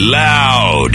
Loud. 0.00 0.94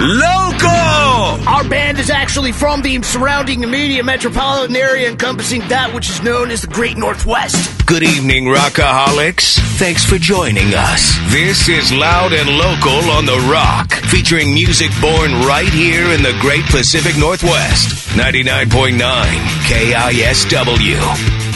Local. 0.00 1.48
Our 1.48 1.68
band 1.68 1.98
is 1.98 2.08
actually 2.08 2.52
from 2.52 2.80
the 2.80 3.02
surrounding 3.02 3.64
immediate 3.64 4.04
metropolitan 4.04 4.74
area 4.76 5.10
encompassing 5.10 5.60
that 5.68 5.92
which 5.94 6.08
is 6.08 6.22
known 6.22 6.50
as 6.50 6.62
the 6.62 6.68
Great 6.68 6.96
Northwest. 6.96 7.86
Good 7.86 8.02
evening, 8.02 8.46
Rockaholics. 8.46 9.58
Thanks 9.78 10.04
for 10.04 10.16
joining 10.16 10.72
us. 10.74 11.18
This 11.30 11.68
is 11.68 11.92
Loud 11.92 12.32
and 12.32 12.48
Local 12.48 13.10
on 13.10 13.26
The 13.26 13.46
Rock, 13.52 13.92
featuring 13.92 14.54
music 14.54 14.90
born 15.02 15.32
right 15.44 15.68
here 15.68 16.10
in 16.10 16.22
the 16.22 16.36
Great 16.40 16.64
Pacific 16.64 17.18
Northwest. 17.18 18.08
99.9 18.16 18.98
KISW. 19.68 21.47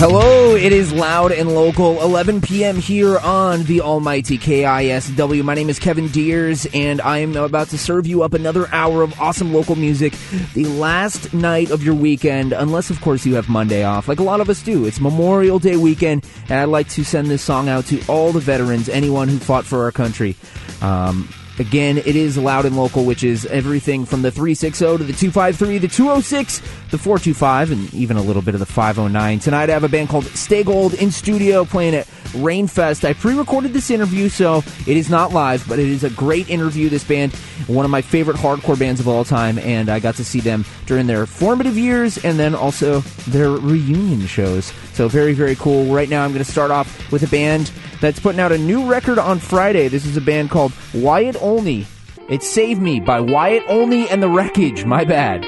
Hello, 0.00 0.54
it 0.56 0.72
is 0.72 0.94
loud 0.94 1.30
and 1.30 1.54
local, 1.54 2.00
11 2.00 2.40
p.m. 2.40 2.76
here 2.76 3.18
on 3.18 3.64
the 3.64 3.82
almighty 3.82 4.38
KISW. 4.38 5.44
My 5.44 5.54
name 5.54 5.68
is 5.68 5.78
Kevin 5.78 6.08
Deers, 6.08 6.66
and 6.72 7.02
I 7.02 7.18
am 7.18 7.36
about 7.36 7.68
to 7.68 7.76
serve 7.76 8.06
you 8.06 8.22
up 8.22 8.32
another 8.32 8.66
hour 8.72 9.02
of 9.02 9.20
awesome 9.20 9.52
local 9.52 9.76
music. 9.76 10.14
The 10.54 10.64
last 10.64 11.34
night 11.34 11.70
of 11.70 11.82
your 11.82 11.94
weekend, 11.94 12.54
unless, 12.54 12.88
of 12.88 12.98
course, 13.02 13.26
you 13.26 13.34
have 13.34 13.50
Monday 13.50 13.84
off, 13.84 14.08
like 14.08 14.20
a 14.20 14.22
lot 14.22 14.40
of 14.40 14.48
us 14.48 14.62
do. 14.62 14.86
It's 14.86 15.02
Memorial 15.02 15.58
Day 15.58 15.76
weekend, 15.76 16.24
and 16.44 16.60
I'd 16.60 16.70
like 16.70 16.88
to 16.88 17.04
send 17.04 17.28
this 17.28 17.42
song 17.42 17.68
out 17.68 17.84
to 17.88 18.02
all 18.06 18.32
the 18.32 18.40
veterans, 18.40 18.88
anyone 18.88 19.28
who 19.28 19.38
fought 19.38 19.66
for 19.66 19.84
our 19.84 19.92
country. 19.92 20.34
Um, 20.80 21.28
Again, 21.60 21.98
it 21.98 22.16
is 22.16 22.38
loud 22.38 22.64
and 22.64 22.74
local, 22.74 23.04
which 23.04 23.22
is 23.22 23.44
everything 23.44 24.06
from 24.06 24.22
the 24.22 24.30
360 24.30 24.96
to 24.96 25.04
the 25.04 25.12
253, 25.12 25.76
the 25.76 25.88
206, 25.88 26.60
the 26.90 26.96
425, 26.96 27.70
and 27.70 27.92
even 27.92 28.16
a 28.16 28.22
little 28.22 28.40
bit 28.40 28.54
of 28.54 28.60
the 28.60 28.66
509. 28.66 29.40
Tonight 29.40 29.68
I 29.68 29.74
have 29.74 29.84
a 29.84 29.88
band 29.90 30.08
called 30.08 30.24
Stay 30.24 30.64
Gold 30.64 30.94
in 30.94 31.10
studio 31.10 31.66
playing 31.66 31.94
at 31.94 32.06
Rainfest. 32.32 33.04
I 33.04 33.12
pre 33.12 33.34
recorded 33.34 33.74
this 33.74 33.90
interview, 33.90 34.30
so 34.30 34.62
it 34.86 34.96
is 34.96 35.10
not 35.10 35.34
live, 35.34 35.68
but 35.68 35.78
it 35.78 35.86
is 35.86 36.02
a 36.02 36.08
great 36.08 36.48
interview. 36.48 36.88
This 36.88 37.04
band, 37.04 37.34
one 37.66 37.84
of 37.84 37.90
my 37.90 38.00
favorite 38.00 38.38
hardcore 38.38 38.78
bands 38.78 38.98
of 38.98 39.06
all 39.06 39.26
time, 39.26 39.58
and 39.58 39.90
I 39.90 40.00
got 40.00 40.14
to 40.14 40.24
see 40.24 40.40
them 40.40 40.64
during 40.86 41.08
their 41.08 41.26
formative 41.26 41.76
years 41.76 42.16
and 42.24 42.38
then 42.38 42.54
also 42.54 43.00
their 43.28 43.50
reunion 43.50 44.26
shows. 44.26 44.72
So, 44.94 45.08
very, 45.08 45.34
very 45.34 45.56
cool. 45.56 45.92
Right 45.92 46.08
now, 46.08 46.24
I'm 46.24 46.32
going 46.32 46.42
to 46.42 46.50
start 46.50 46.70
off 46.70 47.12
with 47.12 47.22
a 47.22 47.28
band 47.28 47.70
that's 48.00 48.20
putting 48.20 48.40
out 48.40 48.52
a 48.52 48.58
new 48.58 48.90
record 48.90 49.18
on 49.18 49.38
Friday. 49.38 49.88
This 49.88 50.06
is 50.06 50.16
a 50.16 50.20
band 50.20 50.50
called 50.50 50.72
Wyatt 50.94 51.36
Olney. 51.40 51.86
It's 52.28 52.48
Save 52.48 52.80
Me 52.80 53.00
by 53.00 53.20
Wyatt 53.20 53.64
Olney 53.68 54.08
and 54.08 54.22
the 54.22 54.28
Wreckage. 54.28 54.84
My 54.84 55.04
bad. 55.04 55.42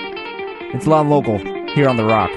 It's 0.75 0.86
and 0.86 1.09
Local 1.11 1.39
here 1.75 1.89
on 1.89 1.97
The 1.97 2.05
Rock. 2.05 2.31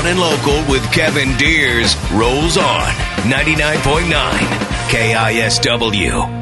Loud 0.00 0.08
and 0.08 0.18
Local 0.18 0.72
with 0.72 0.82
Kevin 0.92 1.36
Deers 1.36 1.94
rolls 2.12 2.56
on 2.56 2.88
99.9 3.28 4.10
KISW. 4.88 6.40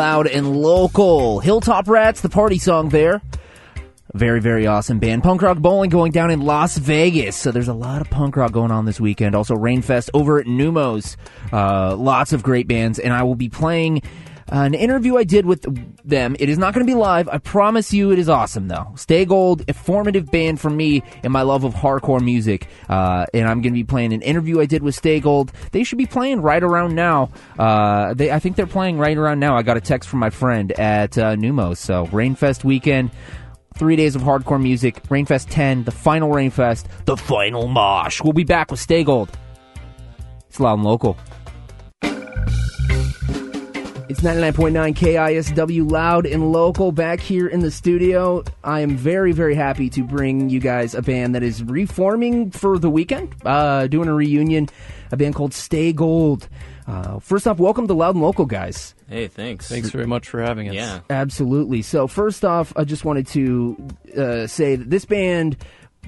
Loud 0.00 0.28
and 0.28 0.56
local. 0.56 1.40
Hilltop 1.40 1.86
Rats, 1.86 2.22
the 2.22 2.30
party 2.30 2.56
song 2.56 2.88
there. 2.88 3.20
Very, 4.14 4.40
very 4.40 4.66
awesome 4.66 4.98
band. 4.98 5.22
Punk 5.22 5.42
Rock 5.42 5.58
Bowling 5.58 5.90
going 5.90 6.10
down 6.10 6.30
in 6.30 6.40
Las 6.40 6.78
Vegas. 6.78 7.36
So 7.36 7.50
there's 7.52 7.68
a 7.68 7.74
lot 7.74 8.00
of 8.00 8.08
punk 8.08 8.34
rock 8.34 8.50
going 8.50 8.70
on 8.70 8.86
this 8.86 8.98
weekend. 8.98 9.34
Also, 9.34 9.54
Rainfest 9.54 10.08
over 10.14 10.38
at 10.38 10.46
Neumos. 10.46 11.16
Uh, 11.52 11.94
lots 11.96 12.32
of 12.32 12.42
great 12.42 12.66
bands. 12.66 12.98
And 12.98 13.12
I 13.12 13.24
will 13.24 13.34
be 13.34 13.50
playing 13.50 14.00
an 14.50 14.74
interview 14.74 15.16
I 15.16 15.24
did 15.24 15.46
with 15.46 15.62
them. 16.04 16.36
It 16.38 16.48
is 16.48 16.58
not 16.58 16.74
going 16.74 16.86
to 16.86 16.90
be 16.90 16.96
live. 16.96 17.28
I 17.28 17.38
promise 17.38 17.92
you 17.92 18.10
it 18.10 18.18
is 18.18 18.28
awesome, 18.28 18.68
though. 18.68 18.92
Stay 18.96 19.24
Gold, 19.24 19.62
a 19.68 19.72
formative 19.72 20.30
band 20.30 20.60
for 20.60 20.70
me 20.70 21.02
and 21.22 21.32
my 21.32 21.42
love 21.42 21.64
of 21.64 21.74
hardcore 21.74 22.20
music. 22.20 22.66
Uh, 22.88 23.26
and 23.32 23.48
I'm 23.48 23.62
going 23.62 23.72
to 23.72 23.78
be 23.78 23.84
playing 23.84 24.12
an 24.12 24.22
interview 24.22 24.60
I 24.60 24.66
did 24.66 24.82
with 24.82 24.94
Stay 24.94 25.20
Gold. 25.20 25.52
They 25.72 25.84
should 25.84 25.98
be 25.98 26.06
playing 26.06 26.42
right 26.42 26.62
around 26.62 26.94
now. 26.94 27.30
Uh, 27.58 28.14
they, 28.14 28.30
I 28.30 28.38
think 28.38 28.56
they're 28.56 28.66
playing 28.66 28.98
right 28.98 29.16
around 29.16 29.38
now. 29.40 29.56
I 29.56 29.62
got 29.62 29.76
a 29.76 29.80
text 29.80 30.08
from 30.08 30.18
my 30.18 30.30
friend 30.30 30.72
at 30.72 31.16
uh, 31.16 31.36
Neumos. 31.36 31.78
So, 31.78 32.06
Rainfest 32.06 32.64
weekend. 32.64 33.10
Three 33.76 33.96
days 33.96 34.16
of 34.16 34.22
hardcore 34.22 34.60
music. 34.60 35.02
Rainfest 35.04 35.46
10, 35.50 35.84
the 35.84 35.90
final 35.92 36.30
Rainfest, 36.30 36.86
the 37.06 37.16
final 37.16 37.66
mosh. 37.68 38.20
We'll 38.20 38.32
be 38.32 38.44
back 38.44 38.70
with 38.70 38.80
Stay 38.80 39.04
Gold. 39.04 39.30
It's 40.48 40.58
loud 40.58 40.74
and 40.74 40.84
local. 40.84 41.16
It's 44.10 44.22
99.9 44.22 44.96
KISW, 44.96 45.88
loud 45.88 46.26
and 46.26 46.50
local, 46.50 46.90
back 46.90 47.20
here 47.20 47.46
in 47.46 47.60
the 47.60 47.70
studio. 47.70 48.42
I 48.64 48.80
am 48.80 48.96
very, 48.96 49.30
very 49.30 49.54
happy 49.54 49.88
to 49.90 50.02
bring 50.02 50.50
you 50.50 50.58
guys 50.58 50.96
a 50.96 51.00
band 51.00 51.36
that 51.36 51.44
is 51.44 51.62
reforming 51.62 52.50
for 52.50 52.76
the 52.76 52.90
weekend, 52.90 53.32
uh, 53.44 53.86
doing 53.86 54.08
a 54.08 54.12
reunion, 54.12 54.68
a 55.12 55.16
band 55.16 55.36
called 55.36 55.54
Stay 55.54 55.92
Gold. 55.92 56.48
Uh, 56.88 57.20
first 57.20 57.46
off, 57.46 57.60
welcome 57.60 57.86
to 57.86 57.94
Loud 57.94 58.16
and 58.16 58.24
Local, 58.24 58.46
guys. 58.46 58.96
Hey, 59.08 59.28
thanks. 59.28 59.68
Thanks 59.68 59.90
very 59.90 60.08
much 60.08 60.28
for 60.28 60.42
having 60.42 60.68
us. 60.68 60.74
Yeah. 60.74 61.02
Absolutely. 61.08 61.82
So, 61.82 62.08
first 62.08 62.44
off, 62.44 62.72
I 62.74 62.82
just 62.82 63.04
wanted 63.04 63.28
to 63.28 63.88
uh, 64.16 64.46
say 64.48 64.74
that 64.74 64.90
this 64.90 65.04
band 65.04 65.56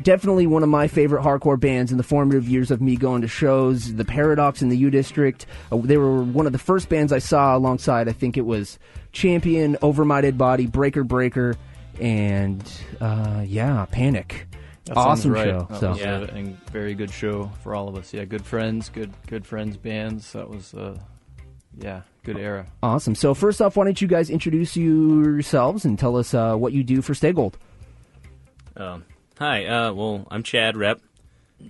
definitely 0.00 0.46
one 0.46 0.62
of 0.62 0.68
my 0.68 0.88
favorite 0.88 1.22
hardcore 1.22 1.58
bands 1.60 1.92
in 1.92 1.98
the 1.98 2.04
formative 2.04 2.48
years 2.48 2.70
of 2.70 2.80
me 2.80 2.96
going 2.96 3.22
to 3.22 3.28
shows. 3.28 3.94
The 3.94 4.04
Paradox 4.04 4.62
in 4.62 4.68
the 4.68 4.76
U 4.78 4.90
District. 4.90 5.46
Uh, 5.70 5.76
they 5.78 5.96
were 5.96 6.22
one 6.22 6.46
of 6.46 6.52
the 6.52 6.58
first 6.58 6.88
bands 6.88 7.12
I 7.12 7.18
saw 7.18 7.56
alongside. 7.56 8.08
I 8.08 8.12
think 8.12 8.36
it 8.36 8.46
was 8.46 8.78
Champion, 9.12 9.76
Over 9.82 10.04
My 10.04 10.20
Dead 10.20 10.38
Body, 10.38 10.66
Breaker 10.66 11.04
Breaker, 11.04 11.54
and 12.00 12.62
uh, 13.00 13.44
yeah, 13.46 13.84
Panic. 13.90 14.46
That 14.86 14.96
awesome 14.96 15.32
right. 15.32 15.44
show. 15.44 15.66
That 15.70 15.80
So 15.80 15.90
was 15.90 16.00
a, 16.00 16.30
a 16.34 16.42
very 16.72 16.94
good 16.94 17.10
show 17.10 17.52
for 17.62 17.74
all 17.74 17.88
of 17.88 17.96
us. 17.96 18.12
Yeah, 18.12 18.24
good 18.24 18.44
friends, 18.44 18.88
good 18.88 19.12
good 19.28 19.46
friends 19.46 19.76
bands. 19.76 20.32
That 20.32 20.48
was 20.48 20.74
uh, 20.74 20.98
yeah, 21.78 22.02
good 22.24 22.36
era. 22.36 22.66
awesome. 22.82 23.14
So 23.14 23.32
first 23.34 23.62
off, 23.62 23.76
why 23.76 23.84
don't 23.84 24.00
you 24.00 24.08
guys 24.08 24.28
introduce 24.28 24.76
yourselves 24.76 25.84
and 25.84 25.98
tell 25.98 26.16
us 26.16 26.34
uh, 26.34 26.56
what 26.56 26.72
you 26.72 26.82
do 26.82 27.00
for 27.00 27.14
Stay 27.14 27.32
Gold? 27.32 27.58
Um, 28.76 29.04
hi, 29.38 29.66
uh, 29.66 29.92
well, 29.92 30.26
I'm 30.30 30.42
Chad 30.42 30.76
Rep, 30.76 31.00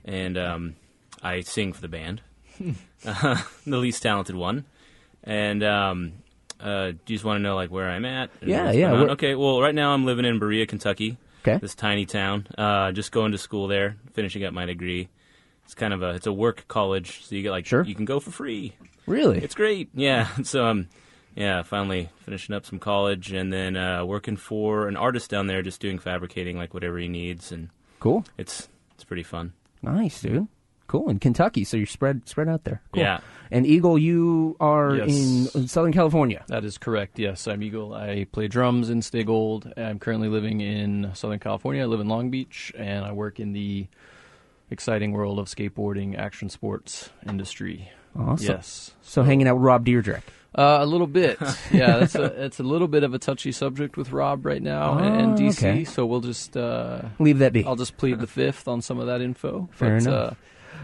and 0.05 0.37
um, 0.39 0.77
I 1.23 1.41
sing 1.41 1.73
for 1.73 1.81
the 1.81 1.89
band, 1.89 2.23
uh, 3.07 3.43
the 3.67 3.77
least 3.79 4.03
talented 4.03 4.37
one. 4.37 4.65
And 5.25 5.63
um, 5.63 6.13
uh, 6.61 6.91
do 6.93 6.99
you 7.07 7.17
just 7.17 7.25
want 7.25 7.39
to 7.39 7.43
know 7.43 7.55
like 7.55 7.71
where 7.71 7.89
I'm 7.89 8.05
at? 8.05 8.31
and 8.41 8.51
Yeah, 8.51 8.65
what's 8.67 8.77
yeah, 8.77 8.83
going 8.89 8.95
on? 8.95 9.01
where- 9.03 9.11
Okay, 9.13 9.35
well, 9.35 9.61
right 9.61 9.75
now 9.75 9.93
I'm 9.93 10.05
living 10.05 10.25
in 10.25 10.39
Berea, 10.39 10.67
Kentucky. 10.67 11.17
Okay. 11.47 11.59
This 11.59 11.75
tiny 11.75 12.07
town. 12.07 12.47
Uh, 12.57 12.93
just 12.93 13.11
going 13.11 13.33
to 13.33 13.39
school 13.39 13.67
there, 13.67 13.97
finishing 14.13 14.45
up 14.45 14.55
my 14.55 14.65
degree. 14.65 15.09
It's 15.65 15.75
kind 15.75 15.93
of 15.93 16.01
a 16.03 16.11
it's 16.11 16.27
a 16.29 16.33
work 16.33 16.67
college, 16.69 17.25
so 17.25 17.35
you 17.35 17.43
get 17.43 17.51
like 17.51 17.67
Sure. 17.67 17.83
you 17.85 17.97
can 17.97 18.05
go 18.05 18.21
for 18.21 18.31
free. 18.31 18.75
Really? 19.07 19.39
It's 19.39 19.55
great. 19.57 19.89
Yeah. 19.95 20.29
So 20.45 20.67
um, 20.67 20.89
yeah, 21.35 21.63
finally 21.63 22.11
finishing 22.25 22.55
up 22.55 22.67
some 22.67 22.79
college 22.79 23.33
and 23.33 23.53
then 23.53 23.77
uh, 23.77 24.05
working 24.05 24.37
for 24.37 24.89
an 24.89 24.97
artist 24.97 25.31
down 25.31 25.47
there, 25.47 25.63
just 25.63 25.81
doing 25.81 25.99
fabricating 25.99 26.57
like 26.57 26.75
whatever 26.75 26.99
he 26.99 27.09
needs, 27.09 27.53
and 27.53 27.71
cool. 28.01 28.25
it's 28.39 28.69
it's 28.95 29.05
pretty 29.05 29.23
fun. 29.23 29.53
Nice, 29.83 30.21
dude. 30.23 30.47
Cool. 30.89 31.09
In 31.09 31.19
Kentucky, 31.19 31.65
so 31.65 31.77
you're 31.79 31.87
spread 31.87 32.29
spread 32.29 32.49
out 32.49 32.65
there. 32.65 32.83
Cool. 32.93 33.03
Yeah. 33.03 33.21
And 33.51 33.67
Eagle, 33.67 33.99
you 33.99 34.57
are 34.61 34.95
Yes. 34.97 35.09
in, 35.55 35.61
in 35.63 35.69
Southern 35.69 35.93
California. 35.93 36.45
That 36.49 36.65
is 36.65 36.77
correct. 36.79 37.19
Yes, 37.19 37.47
I'm 37.47 37.63
Eagle. 37.63 37.95
I 37.95 38.27
play 38.31 38.47
drums 38.49 38.91
in 38.91 39.01
Stay 39.03 39.25
Gold. 39.25 39.73
I'm 39.77 39.99
currently 39.99 40.29
living 40.29 40.61
in 40.61 41.11
Southern 41.15 41.39
California. 41.39 41.83
I 41.83 41.87
live 41.87 42.01
in 42.01 42.09
Long 42.09 42.31
Beach, 42.31 42.73
and 42.77 43.05
I 43.05 43.13
work 43.13 43.41
in 43.41 43.53
the 43.53 43.87
exciting 44.71 45.13
world 45.13 45.39
of 45.39 45.47
skateboarding, 45.47 46.19
action 46.19 46.49
sports 46.49 47.11
industry. 47.27 47.91
Awesome. 48.19 48.47
Yes. 48.47 48.93
So 49.03 49.23
hanging 49.23 49.49
out 49.49 49.57
with 49.57 49.65
Rob 49.65 49.87
Dyrdek. 49.87 50.23
Uh, 50.55 50.79
a 50.81 50.87
little 50.87 51.07
bit, 51.07 51.39
yeah. 51.73 51.99
That's 51.99 52.15
a 52.15 52.25
it's 52.45 52.61
a 52.61 52.63
little 52.63 52.89
bit 52.89 53.05
of 53.05 53.15
a 53.15 53.19
touchy 53.19 53.53
subject 53.53 53.97
with 53.97 54.13
Rob 54.13 54.45
right 54.45 54.63
now 54.63 54.99
and, 54.99 55.21
and 55.21 55.33
Oh, 55.33 55.37
DC. 55.43 55.59
okay. 55.59 55.85
So 55.85 56.05
we'll 56.05 56.21
just 56.21 56.57
uh, 56.57 57.03
Leave 57.19 57.39
that 57.39 57.53
be. 57.53 57.65
I'll 57.65 57.77
just 57.77 57.97
plead 57.97 58.21
the 58.21 58.27
fifth 58.27 58.69
on 58.69 58.83
some 58.83 58.99
of 58.99 59.07
that 59.07 59.21
info. 59.23 59.69
Fair 59.73 59.97
but, 59.99 60.07
enough. 60.07 60.33
Uh, 60.33 60.35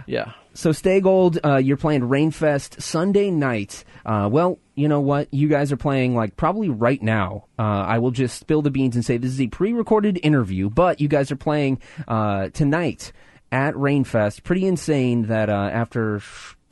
yeah, 0.06 0.32
So 0.54 0.72
Stay 0.72 1.00
Gold, 1.00 1.38
uh, 1.44 1.56
you're 1.56 1.76
playing 1.76 2.02
Rainfest 2.02 2.80
Sunday 2.80 3.30
night. 3.30 3.84
Uh, 4.06 4.28
well, 4.30 4.58
you 4.74 4.88
know 4.88 5.00
what? 5.00 5.32
You 5.34 5.48
guys 5.48 5.70
are 5.72 5.76
playing 5.76 6.14
like 6.14 6.36
probably 6.36 6.68
right 6.70 7.02
now. 7.02 7.44
Uh, 7.58 7.62
I 7.62 7.98
will 7.98 8.10
just 8.10 8.38
spill 8.38 8.62
the 8.62 8.70
beans 8.70 8.94
and 8.96 9.04
say 9.04 9.18
this 9.18 9.32
is 9.32 9.40
a 9.40 9.48
pre-recorded 9.48 10.18
interview, 10.22 10.70
but 10.70 11.00
you 11.00 11.08
guys 11.08 11.30
are 11.30 11.36
playing 11.36 11.80
uh, 12.06 12.48
tonight 12.50 13.12
at 13.52 13.74
Rainfest. 13.74 14.44
Pretty 14.44 14.66
insane 14.66 15.26
that 15.26 15.50
uh, 15.50 15.68
after 15.72 16.20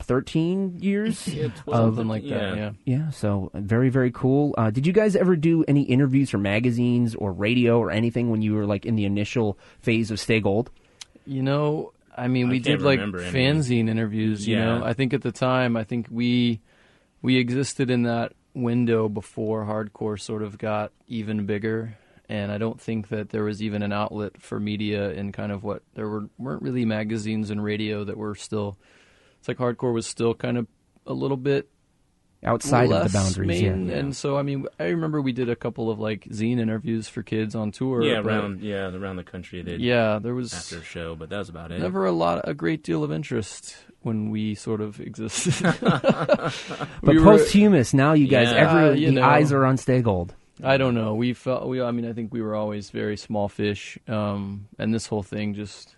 13 0.07 0.79
years. 0.79 1.27
Of 1.27 1.51
something 1.69 2.07
like 2.07 2.23
that. 2.29 2.57
Yeah. 2.57 2.71
Yeah, 2.85 3.09
so 3.11 3.51
very 3.53 3.89
very 3.89 4.11
cool. 4.11 4.55
Uh, 4.57 4.71
did 4.71 4.87
you 4.87 4.93
guys 4.93 5.15
ever 5.15 5.35
do 5.35 5.63
any 5.67 5.83
interviews 5.83 6.29
for 6.29 6.37
magazines 6.37 7.13
or 7.13 7.31
radio 7.31 7.77
or 7.79 7.91
anything 7.91 8.29
when 8.29 8.41
you 8.41 8.55
were 8.55 8.65
like 8.65 8.85
in 8.85 8.95
the 8.95 9.05
initial 9.05 9.57
phase 9.81 10.09
of 10.09 10.19
Stay 10.19 10.39
Gold? 10.39 10.71
You 11.25 11.43
know, 11.43 11.91
I 12.15 12.27
mean, 12.29 12.47
I 12.47 12.51
we 12.51 12.59
can't 12.61 12.79
did 12.79 12.85
like 12.85 12.99
any. 12.99 13.11
fanzine 13.11 13.89
interviews. 13.89 14.47
You 14.47 14.57
know, 14.57 14.81
I 14.83 14.93
think 14.93 15.13
at 15.13 15.21
the 15.21 15.31
time, 15.31 15.77
I 15.77 15.83
think 15.83 16.07
we 16.09 16.61
we 17.21 17.37
existed 17.37 17.91
in 17.91 18.03
that 18.03 18.33
window 18.53 19.07
before 19.09 19.65
hardcore 19.65 20.19
sort 20.19 20.41
of 20.41 20.57
got 20.57 20.91
even 21.07 21.45
bigger, 21.45 21.97
and 22.29 22.51
I 22.51 22.57
don't 22.57 22.79
think 22.79 23.09
that 23.09 23.29
there 23.29 23.43
was 23.43 23.61
even 23.61 23.83
an 23.83 23.91
outlet 23.91 24.41
for 24.41 24.59
media 24.59 25.11
in 25.11 25.31
kind 25.31 25.51
of 25.51 25.63
what 25.63 25.83
there 25.95 26.07
were 26.07 26.29
weren't 26.37 26.63
really 26.63 26.85
magazines 26.85 27.49
and 27.49 27.61
radio 27.63 28.03
that 28.05 28.17
were 28.17 28.35
still. 28.35 28.77
It's 29.47 29.59
like 29.59 29.77
hardcore 29.77 29.93
was 29.93 30.05
still 30.05 30.33
kind 30.33 30.57
of 30.57 30.67
a 31.05 31.13
little 31.13 31.37
bit 31.37 31.69
Outside 32.43 32.91
of 32.91 33.11
the 33.11 33.17
boundaries, 33.17 33.47
main, 33.63 33.87
yeah. 33.87 33.95
And 33.95 34.15
so, 34.15 34.37
I 34.37 34.43
mean, 34.43 34.67
I 34.79 34.85
remember 34.89 35.21
we 35.21 35.31
did 35.31 35.49
a 35.49 35.55
couple 35.55 35.89
of 35.89 35.99
like 35.99 36.25
zine 36.25 36.59
interviews 36.59 37.07
for 37.07 37.23
kids 37.23 37.55
on 37.55 37.71
tour. 37.71 38.03
Yeah, 38.03 38.19
around 38.19 38.61
yeah 38.61 38.93
around 38.93 39.15
the 39.15 39.23
country 39.23 39.61
they 39.63 39.77
Yeah, 39.77 40.19
there 40.21 40.35
was 40.35 40.53
after 40.53 40.77
a 40.79 40.83
show, 40.83 41.15
but 41.15 41.29
that 41.29 41.37
was 41.39 41.49
about 41.49 41.71
it. 41.71 41.79
never 41.79 42.05
a 42.05 42.11
lot, 42.11 42.41
a 42.47 42.53
great 42.53 42.83
deal 42.83 43.03
of 43.03 43.11
interest 43.11 43.75
when 44.01 44.29
we 44.29 44.53
sort 44.53 44.81
of 44.81 44.99
existed. 44.99 45.63
But 45.81 46.53
We 47.03 47.17
were- 47.19 47.23
posthumous, 47.37 47.93
now 47.93 48.13
you 48.13 48.27
guys, 48.27 48.49
Yeah, 48.51 48.69
every 48.69 48.99
you 48.99 49.07
the 49.07 49.13
know. 49.13 49.23
eyes 49.23 49.51
are 49.53 49.65
on 49.65 49.77
Stay 49.77 50.01
Gold. 50.01 50.35
I 50.63 50.77
don't 50.77 50.93
know. 50.93 51.15
We 51.15 51.33
felt 51.33 51.67
we. 51.67 51.81
I 51.81 51.91
mean, 51.91 52.05
I 52.07 52.11
think 52.13 52.33
we 52.33 52.41
were 52.41 52.53
always 52.55 52.89
very 52.89 53.15
small 53.17 53.47
fish, 53.47 53.97
um, 54.07 54.67
and 54.77 54.93
this 54.93 55.07
whole 55.07 55.23
thing 55.23 55.53
just. 55.53 55.95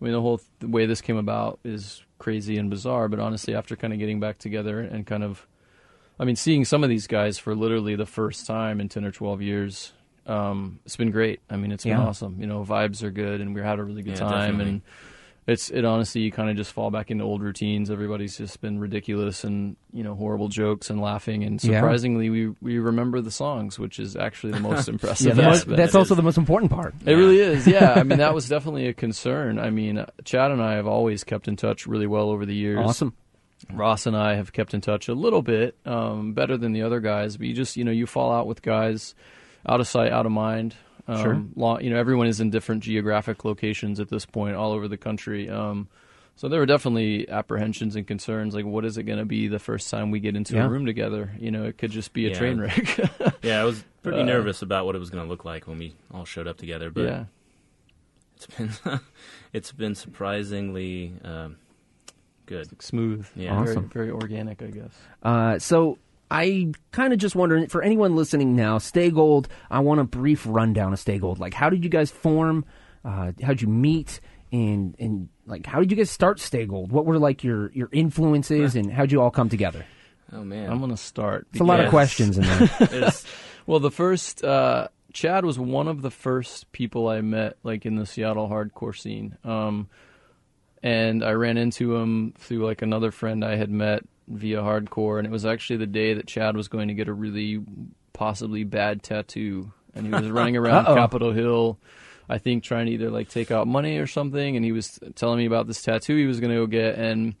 I 0.00 0.04
mean, 0.04 0.12
the 0.12 0.20
whole 0.20 0.40
the 0.60 0.68
way 0.68 0.86
this 0.86 1.00
came 1.00 1.16
about 1.16 1.58
is 1.64 2.03
crazy 2.18 2.56
and 2.56 2.70
bizarre. 2.70 3.08
But 3.08 3.20
honestly, 3.20 3.54
after 3.54 3.76
kind 3.76 3.92
of 3.92 3.98
getting 3.98 4.20
back 4.20 4.38
together 4.38 4.80
and 4.80 5.06
kind 5.06 5.22
of, 5.24 5.46
I 6.18 6.24
mean, 6.24 6.36
seeing 6.36 6.64
some 6.64 6.82
of 6.84 6.90
these 6.90 7.06
guys 7.06 7.38
for 7.38 7.54
literally 7.54 7.96
the 7.96 8.06
first 8.06 8.46
time 8.46 8.80
in 8.80 8.88
ten 8.88 9.04
or 9.04 9.10
twelve 9.10 9.42
years, 9.42 9.92
um, 10.26 10.78
it's 10.84 10.96
been 10.96 11.10
great. 11.10 11.40
I 11.50 11.56
mean, 11.56 11.72
it's 11.72 11.84
been 11.84 11.92
Yeah. 11.92 12.02
awesome. 12.02 12.36
You 12.40 12.46
know, 12.46 12.64
vibes 12.64 13.02
are 13.02 13.10
good, 13.10 13.40
and 13.40 13.54
we 13.54 13.60
had 13.60 13.78
a 13.78 13.84
really 13.84 14.02
good 14.02 14.14
Yeah, 14.14 14.20
time. 14.20 14.30
definitely. 14.58 14.72
And 14.72 14.82
it's 15.46 15.68
it 15.70 15.84
honestly, 15.84 16.22
you 16.22 16.32
kind 16.32 16.48
of 16.48 16.56
just 16.56 16.72
fall 16.72 16.90
back 16.90 17.10
into 17.10 17.22
old 17.24 17.42
routines. 17.42 17.90
Everybody's 17.90 18.38
just 18.38 18.60
been 18.60 18.78
ridiculous 18.78 19.44
and 19.44 19.76
you 19.92 20.02
know 20.02 20.14
horrible 20.14 20.48
jokes 20.48 20.88
and 20.90 21.00
laughing. 21.00 21.44
And 21.44 21.62
Yeah. 21.62 21.80
surprisingly, 21.80 22.30
we 22.30 22.48
we 22.62 22.78
remember 22.78 23.20
the 23.20 23.30
songs, 23.30 23.78
which 23.78 23.98
is 23.98 24.16
actually 24.16 24.52
the 24.52 24.60
most 24.60 24.88
impressive. 24.94 25.26
Yeah, 25.26 25.34
the 25.34 25.42
most- 25.42 25.66
that's 25.66 25.94
also 25.94 26.14
the 26.14 26.22
most 26.22 26.38
important 26.38 26.70
part. 26.72 26.94
It 27.04 27.12
really 27.14 27.38
is, 27.40 27.66
yeah. 27.66 27.92
I 27.94 28.02
mean, 28.04 28.18
that 28.24 28.34
was 28.34 28.48
definitely 28.48 28.86
a 28.86 28.94
concern. 28.94 29.58
I 29.58 29.68
mean, 29.70 30.04
Chad 30.24 30.50
and 30.50 30.62
I 30.62 30.74
have 30.74 30.86
always 30.86 31.24
kept 31.24 31.46
in 31.48 31.56
touch 31.56 31.86
really 31.86 32.06
well 32.06 32.30
over 32.30 32.46
the 32.46 32.54
years. 32.54 32.78
Awesome. 32.82 33.12
Ross 33.72 34.06
and 34.06 34.16
I 34.16 34.34
have 34.34 34.52
kept 34.52 34.74
in 34.74 34.80
touch 34.82 35.08
a 35.08 35.14
little 35.14 35.40
bit, 35.40 35.74
um, 35.86 36.34
better 36.34 36.56
than 36.58 36.72
the 36.72 36.82
other 36.82 37.00
guys. 37.00 37.36
But 37.38 37.46
you 37.46 37.54
just, 37.54 37.76
you 37.78 37.84
know, 37.84 37.92
you 37.92 38.06
fall 38.06 38.30
out 38.32 38.46
with 38.46 38.60
guys 38.60 39.14
out 39.66 39.80
of 39.80 39.86
sight, 39.86 40.12
out 40.12 40.26
of 40.26 40.32
mind. 40.32 40.74
Um, 41.06 41.22
Sure. 41.22 41.44
lo- 41.56 41.78
you 41.80 41.90
know, 41.90 41.96
everyone 41.98 42.26
is 42.26 42.40
in 42.40 42.50
different 42.50 42.82
geographic 42.82 43.44
locations 43.44 44.00
at 44.00 44.08
this 44.08 44.24
point, 44.24 44.56
all 44.56 44.72
over 44.72 44.88
the 44.88 44.96
country. 44.96 45.50
Um, 45.50 45.88
so 46.36 46.48
there 46.48 46.58
were 46.58 46.66
definitely 46.66 47.28
apprehensions 47.28 47.94
and 47.94 48.06
concerns, 48.06 48.54
like 48.54 48.64
what 48.64 48.84
is 48.84 48.96
it 48.98 49.02
going 49.04 49.18
to 49.18 49.24
be 49.24 49.46
the 49.46 49.58
first 49.58 49.90
time 49.90 50.10
we 50.10 50.18
get 50.18 50.34
into 50.34 50.54
Yeah. 50.54 50.64
a 50.64 50.68
room 50.68 50.86
together? 50.86 51.30
You 51.38 51.50
know, 51.50 51.64
it 51.64 51.78
could 51.78 51.90
just 51.90 52.12
be 52.12 52.26
a 52.26 52.30
Yeah. 52.30 52.38
train 52.38 52.58
wreck. 52.58 52.98
Yeah, 53.42 53.60
I 53.60 53.64
was 53.64 53.84
pretty 54.02 54.20
Uh, 54.20 54.24
nervous 54.24 54.62
about 54.62 54.86
what 54.86 54.96
it 54.96 54.98
was 54.98 55.10
going 55.10 55.22
to 55.22 55.28
look 55.28 55.44
like 55.44 55.66
when 55.66 55.76
we 55.78 55.94
all 56.12 56.24
showed 56.24 56.46
up 56.48 56.56
together, 56.56 56.90
but 56.90 57.02
yeah. 57.04 57.24
it's 58.36 58.46
been 58.46 58.70
it's 59.52 59.72
been 59.72 59.94
surprisingly 59.94 61.12
um, 61.22 61.56
good. 62.46 62.80
smooth. 62.82 63.26
Yeah. 63.36 63.54
Awesome. 63.56 63.88
Very, 63.90 64.06
very 64.06 64.10
organic, 64.10 64.62
I 64.62 64.66
guess. 64.68 64.92
Uh, 65.22 65.58
so 65.58 65.98
I 66.34 66.72
kind 66.90 67.12
of 67.12 67.20
just 67.20 67.36
wondering 67.36 67.68
for 67.68 67.80
anyone 67.80 68.16
listening 68.16 68.56
now, 68.56 68.78
Stay 68.78 69.10
Gold. 69.10 69.46
I 69.70 69.78
want 69.78 70.00
a 70.00 70.04
brief 70.04 70.44
rundown 70.48 70.92
of 70.92 70.98
Stay 70.98 71.18
Gold. 71.18 71.38
Like, 71.38 71.54
how 71.54 71.70
did 71.70 71.84
you 71.84 71.88
guys 71.88 72.10
form? 72.10 72.64
Uh, 73.04 73.30
how'd 73.40 73.62
you 73.62 73.68
meet? 73.68 74.20
And 74.50 74.96
and 74.98 75.28
like, 75.46 75.64
how 75.64 75.78
did 75.78 75.92
you 75.92 75.96
guys 75.96 76.10
start 76.10 76.40
Stay 76.40 76.66
Gold? 76.66 76.90
What 76.90 77.06
were 77.06 77.20
like 77.20 77.44
your 77.44 77.70
your 77.70 77.88
influences, 77.92 78.74
and 78.74 78.92
how'd 78.92 79.12
you 79.12 79.22
all 79.22 79.30
come 79.30 79.48
together? 79.48 79.86
Oh 80.32 80.42
man, 80.42 80.70
I'm 80.70 80.80
gonna 80.80 80.96
start. 80.96 81.46
It's 81.52 81.60
a 81.60 81.64
lot 81.64 81.78
of 81.78 81.90
questions 81.90 82.36
in 82.36 82.44
there. 82.44 83.12
Well, 83.66 83.80
the 83.80 83.90
first 83.90 84.44
uh, 84.44 84.88
Chad 85.14 85.46
was 85.46 85.58
one 85.58 85.88
of 85.88 86.02
the 86.02 86.10
first 86.10 86.70
people 86.72 87.08
I 87.08 87.22
met, 87.22 87.56
like 87.62 87.86
in 87.86 87.94
the 87.96 88.04
Seattle 88.04 88.46
hardcore 88.46 88.94
scene. 88.94 89.38
Um, 89.42 89.88
and 90.82 91.24
I 91.24 91.32
ran 91.32 91.56
into 91.56 91.96
him 91.96 92.34
through 92.36 92.66
like 92.66 92.82
another 92.82 93.10
friend 93.10 93.42
I 93.42 93.56
had 93.56 93.70
met 93.70 94.04
via 94.28 94.60
hardcore, 94.62 95.18
and 95.18 95.26
it 95.26 95.30
was 95.30 95.44
actually 95.44 95.76
the 95.76 95.86
day 95.86 96.14
that 96.14 96.26
Chad 96.26 96.56
was 96.56 96.68
going 96.68 96.88
to 96.88 96.94
get 96.94 97.08
a 97.08 97.12
really 97.12 97.60
possibly 98.12 98.64
bad 98.64 99.02
tattoo, 99.02 99.72
and 99.94 100.06
he 100.06 100.12
was 100.12 100.28
running 100.30 100.56
around 100.56 100.86
Capitol 100.86 101.32
Hill. 101.32 101.78
I 102.28 102.38
think 102.38 102.62
trying 102.64 102.86
to 102.86 102.92
either 102.92 103.10
like 103.10 103.28
take 103.28 103.50
out 103.50 103.66
money 103.66 103.98
or 103.98 104.06
something, 104.06 104.56
and 104.56 104.64
he 104.64 104.72
was 104.72 104.98
telling 105.14 105.38
me 105.38 105.44
about 105.46 105.66
this 105.66 105.82
tattoo 105.82 106.16
he 106.16 106.24
was 106.26 106.40
going 106.40 106.50
to 106.52 106.56
go 106.56 106.66
get, 106.66 106.94
and 106.96 107.34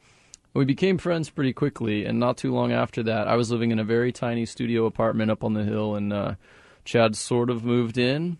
we 0.52 0.64
became 0.66 0.98
friends 0.98 1.30
pretty 1.30 1.52
quickly. 1.54 2.04
And 2.04 2.20
not 2.20 2.36
too 2.36 2.52
long 2.52 2.70
after 2.72 3.02
that, 3.04 3.26
I 3.26 3.36
was 3.36 3.50
living 3.50 3.70
in 3.70 3.78
a 3.78 3.84
very 3.84 4.12
tiny 4.12 4.44
studio 4.44 4.84
apartment 4.84 5.30
up 5.30 5.42
on 5.42 5.54
the 5.54 5.64
hill, 5.64 5.94
and 5.96 6.12
uh, 6.12 6.34
Chad 6.84 7.16
sort 7.16 7.48
of 7.48 7.64
moved 7.64 7.96
in, 7.96 8.36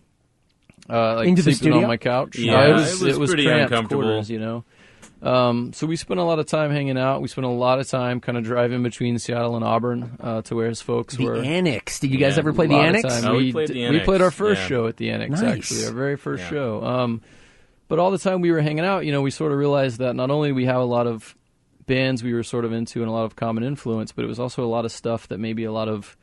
uh, 0.87 1.15
like 1.15 1.27
Into 1.29 1.41
the 1.41 1.51
sleeping 1.53 1.71
studio? 1.73 1.81
on 1.81 1.87
my 1.87 1.97
couch. 1.97 2.37
Yeah, 2.37 2.59
Uh, 2.75 2.79
it 3.07 3.17
was 3.17 3.31
pretty 3.31 3.47
uncomfortable. 3.47 4.03
quarters, 4.03 4.29
you 4.29 4.37
know. 4.39 4.63
Um, 5.25 5.73
so 5.73 5.87
we 5.87 5.95
spent 5.95 6.19
a 6.19 6.23
lot 6.23 6.37
of 6.39 6.45
time 6.45 6.69
hanging 6.71 6.97
out. 6.97 7.21
We 7.21 7.27
spent 7.27 7.45
a 7.45 7.49
lot 7.49 7.79
of 7.79 7.87
time 7.87 8.21
kind 8.21 8.37
of 8.37 8.43
driving 8.43 8.83
between 8.83 9.17
Seattle 9.17 9.55
and 9.55 9.65
Auburn 9.65 10.17
uh, 10.19 10.41
to 10.43 10.55
where 10.55 10.67
his 10.67 10.81
folks 10.81 11.15
the 11.17 11.25
were. 11.25 11.37
Annex. 11.37 11.99
Did 11.99 12.11
you 12.11 12.17
guys 12.17 12.35
Yeah, 12.35 12.39
ever 12.41 12.53
play 12.53 12.67
the 12.67 12.75
Annex? 12.75 13.03
time. 13.21 13.25
Oh, 13.25 13.31
we 13.37 13.45
we, 13.45 13.51
played 13.51 13.67
d- 13.69 13.73
the 13.85 13.89
we 13.91 13.99
played 14.01 14.21
our 14.21 14.31
first 14.31 14.61
yeah. 14.61 14.67
show 14.67 14.87
at 14.87 14.97
the 14.97 15.09
Annex, 15.09 15.41
Nice. 15.41 15.57
actually, 15.57 15.85
our 15.87 15.93
very 15.93 16.15
first 16.15 16.43
Yeah. 16.43 16.49
show. 16.49 16.83
Um, 16.85 17.21
but 17.87 17.97
all 17.99 18.11
the 18.11 18.17
time 18.19 18.41
we 18.41 18.51
were 18.51 18.61
hanging 18.61 18.85
out, 18.85 19.05
you 19.05 19.11
know, 19.11 19.21
we 19.21 19.31
sort 19.31 19.51
of 19.51 19.57
realized 19.57 19.99
that 19.99 20.15
not 20.15 20.29
only 20.31 20.51
we 20.51 20.65
have 20.65 20.81
a 20.81 20.85
lot 20.85 21.07
of 21.07 21.35
bands 21.87 22.23
we 22.23 22.33
were 22.33 22.43
sort 22.43 22.65
of 22.65 22.71
into 22.73 23.01
and 23.01 23.09
a 23.09 23.11
lot 23.11 23.25
of 23.25 23.35
common 23.35 23.63
influence, 23.63 24.11
but 24.11 24.25
it 24.25 24.27
was 24.27 24.39
also 24.39 24.63
a 24.63 24.67
lot 24.69 24.85
of 24.85 24.91
stuff 24.91 25.27
that 25.29 25.39
maybe 25.39 25.63
a 25.63 25.71
lot 25.71 25.87
of 25.87 26.17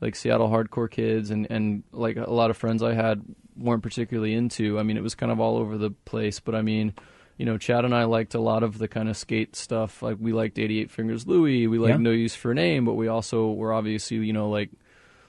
like 0.00 0.16
Seattle 0.16 0.48
hardcore 0.50 0.90
kids 0.90 1.30
and 1.30 1.46
and 1.50 1.82
like 1.92 2.16
a 2.16 2.30
lot 2.30 2.50
of 2.50 2.56
friends 2.56 2.82
I 2.82 2.92
had 2.94 3.22
weren't 3.56 3.82
particularly 3.82 4.34
into. 4.34 4.78
I 4.78 4.82
mean, 4.82 4.96
it 4.96 5.02
was 5.02 5.14
kind 5.14 5.30
of 5.32 5.40
all 5.40 5.56
over 5.56 5.78
the 5.78 5.90
place, 6.04 6.40
but 6.40 6.54
I 6.54 6.62
mean, 6.62 6.94
you 7.36 7.44
know, 7.46 7.58
Chad 7.58 7.84
and 7.84 7.94
I 7.94 8.04
liked 8.04 8.34
a 8.34 8.40
lot 8.40 8.62
of 8.62 8.78
the 8.78 8.88
kind 8.88 9.08
of 9.08 9.16
skate 9.16 9.56
stuff. 9.56 10.02
Like 10.02 10.16
we 10.20 10.32
liked 10.32 10.58
88 10.58 10.90
Fingers 10.90 11.26
Louie, 11.26 11.66
we 11.66 11.78
liked 11.78 11.90
Yeah. 11.92 11.96
No 11.98 12.10
Use 12.10 12.34
for 12.34 12.52
a 12.52 12.54
Name, 12.54 12.84
but 12.84 12.94
we 12.94 13.08
also 13.08 13.50
were 13.52 13.72
obviously, 13.72 14.18
you 14.18 14.32
know, 14.32 14.48
like 14.50 14.70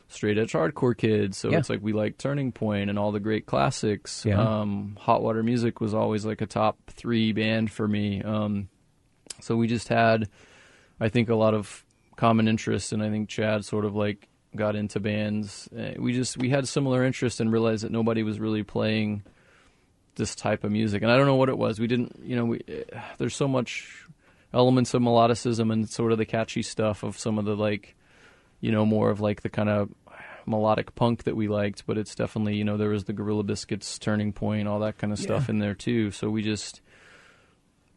straight 0.07 0.37
edge 0.37 0.51
hardcore 0.53 0.95
kids. 0.95 1.37
So 1.37 1.49
Yeah. 1.49 1.57
it's 1.57 1.69
like 1.69 1.81
we 1.81 1.93
liked 1.93 2.19
Turning 2.19 2.51
Point 2.51 2.89
and 2.91 2.99
all 2.99 3.11
the 3.11 3.19
great 3.19 3.47
classics. 3.47 4.23
Yeah. 4.25 4.39
Um, 4.39 4.97
Hot 5.01 5.23
Water 5.23 5.41
Music 5.41 5.81
was 5.81 5.93
always 5.95 6.25
like 6.25 6.41
a 6.41 6.45
top 6.45 6.77
three 6.91 7.31
band 7.31 7.71
for 7.71 7.87
me. 7.87 8.21
Um, 8.21 8.69
so 9.41 9.55
we 9.55 9.65
just 9.67 9.87
had, 9.87 10.29
I 10.99 11.09
think, 11.09 11.29
a 11.29 11.35
lot 11.35 11.53
of 11.55 11.83
common 12.17 12.47
interests, 12.47 12.91
and 12.93 13.01
I 13.03 13.09
think 13.09 13.27
Chad 13.29 13.65
sort 13.65 13.83
of 13.83 13.95
like 13.95 14.29
got 14.55 14.75
into 14.75 14.99
bands. 15.01 15.67
Uh, 15.77 15.99
We 15.99 16.13
just 16.13 16.37
we 16.37 16.49
had 16.49 16.67
similar 16.67 17.03
interests 17.03 17.39
and 17.41 17.51
realized 17.51 17.83
that 17.83 17.91
nobody 17.91 18.21
was 18.23 18.39
really 18.39 18.63
playing 18.63 19.23
this 20.15 20.35
type 20.35 20.63
of 20.63 20.71
music, 20.71 21.01
and 21.01 21.11
I 21.11 21.17
don't 21.17 21.25
know 21.25 21.35
what 21.35 21.49
it 21.49 21.57
was. 21.57 21.79
We 21.79 21.87
didn't, 21.87 22.19
you 22.23 22.35
know, 22.35 22.45
we 22.45 22.59
uh, 22.69 22.99
there's 23.17 23.35
so 23.35 23.47
much 23.47 24.05
elements 24.53 24.93
of 24.93 25.01
melodicism 25.01 25.71
and 25.73 25.89
sort 25.89 26.11
of 26.11 26.17
the 26.17 26.25
catchy 26.25 26.61
stuff 26.61 27.03
of 27.03 27.17
some 27.17 27.37
of 27.37 27.45
the 27.45 27.55
like, 27.55 27.95
you 28.61 28.71
know, 28.71 28.85
more 28.85 29.09
of 29.09 29.19
like 29.19 29.41
the 29.41 29.49
kind 29.49 29.69
of 29.69 29.89
melodic 30.47 30.93
punk 30.95 31.23
that 31.23 31.35
we 31.35 31.47
liked, 31.47 31.85
but 31.87 31.97
it's 31.97 32.13
definitely 32.15 32.55
you 32.55 32.63
know 32.63 32.77
there 32.77 32.89
was 32.89 33.03
the 33.05 33.13
Gorilla 33.13 33.43
Biscuits 33.43 33.97
turning 33.99 34.31
point, 34.31 34.67
all 34.67 34.79
that 34.79 34.97
kind 34.97 35.11
of 35.11 35.19
stuff 35.19 35.49
in 35.49 35.59
there 35.59 35.73
too. 35.73 36.11
So 36.11 36.29
we 36.29 36.41
just 36.43 36.81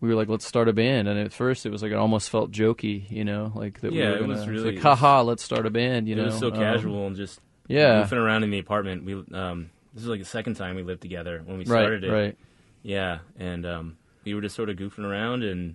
we 0.01 0.09
were 0.09 0.15
like, 0.15 0.29
let's 0.29 0.47
start 0.47 0.69
a 0.69 0.73
band, 0.73 1.09
and 1.09 1.19
at 1.19 1.33
first 1.33 1.67
it 1.67 1.71
was 1.71 1.83
like 1.83 1.93
it 1.93 1.97
almost 1.99 2.31
felt 2.31 2.51
jokey, 2.53 3.11
you 3.11 3.25
know, 3.25 3.53
like 3.55 3.81
that. 3.81 3.93
we 3.93 3.99
Yeah, 3.99 4.11
were 4.11 4.17
it 4.17 4.21
gonna, 4.21 4.29
was 4.33 4.39
it's 4.41 4.49
really- 4.49 4.75
like, 4.77 4.83
haha, 4.83 5.23
let's 5.23 5.43
start 5.43 5.67
a 5.67 5.71
band, 5.71 6.09
you 6.09 6.15
it 6.15 6.19
know. 6.19 6.23
It 6.25 6.27
was 6.27 6.39
so 6.39 6.49
Um, 6.49 6.55
casual 6.55 7.07
and 7.07 7.17
just 7.17 7.41
yeah, 7.69 8.03
goofing 8.03 8.13
around 8.17 8.45
in 8.45 8.51
the 8.51 8.59
apartment. 8.59 9.05
We 9.05 9.15
um, 9.37 9.71
this 9.99 10.05
is 10.05 10.09
like 10.09 10.21
the 10.21 10.25
second 10.27 10.55
time 10.55 10.77
we 10.77 10.83
lived 10.83 11.03
together 11.03 11.43
when 11.45 11.59
we 11.59 11.65
right, 11.65 11.81
started 11.81 12.05
it. 12.05 12.11
right. 12.11 12.37
Yeah, 12.83 13.19
and 13.39 13.67
um, 13.67 13.97
we 14.25 14.35
were 14.35 14.41
just 14.41 14.55
sort 14.57 14.71
of 14.71 14.77
goofing 14.77 15.05
around 15.05 15.43
and 15.43 15.75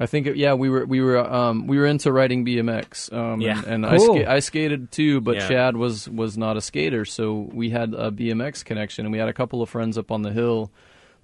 I 0.00 0.06
think 0.06 0.26
it, 0.26 0.36
yeah, 0.36 0.54
we 0.54 0.68
were 0.68 0.84
we 0.84 1.00
were 1.00 1.18
um, 1.18 1.66
we 1.66 1.78
were 1.78 1.86
into 1.86 2.10
riding 2.12 2.44
BMX. 2.44 3.12
Um, 3.12 3.40
Yeah. 3.40 3.58
and, 3.58 3.66
and 3.66 3.86
I, 3.86 3.98
Cool. 3.98 4.16
ska- 4.16 4.30
I 4.30 4.40
skated 4.40 4.90
too, 4.90 5.20
but 5.20 5.36
Yeah. 5.36 5.48
Chad 5.48 5.76
was 5.76 6.08
was 6.08 6.36
not 6.36 6.56
a 6.56 6.60
skater, 6.60 7.04
so 7.04 7.48
we 7.52 7.70
had 7.70 7.94
a 7.94 8.10
BMX 8.10 8.64
connection, 8.64 9.06
and 9.06 9.12
we 9.12 9.18
had 9.18 9.28
a 9.28 9.32
couple 9.32 9.62
of 9.62 9.68
friends 9.68 9.96
up 9.96 10.10
on 10.10 10.22
the 10.22 10.32
hill 10.32 10.72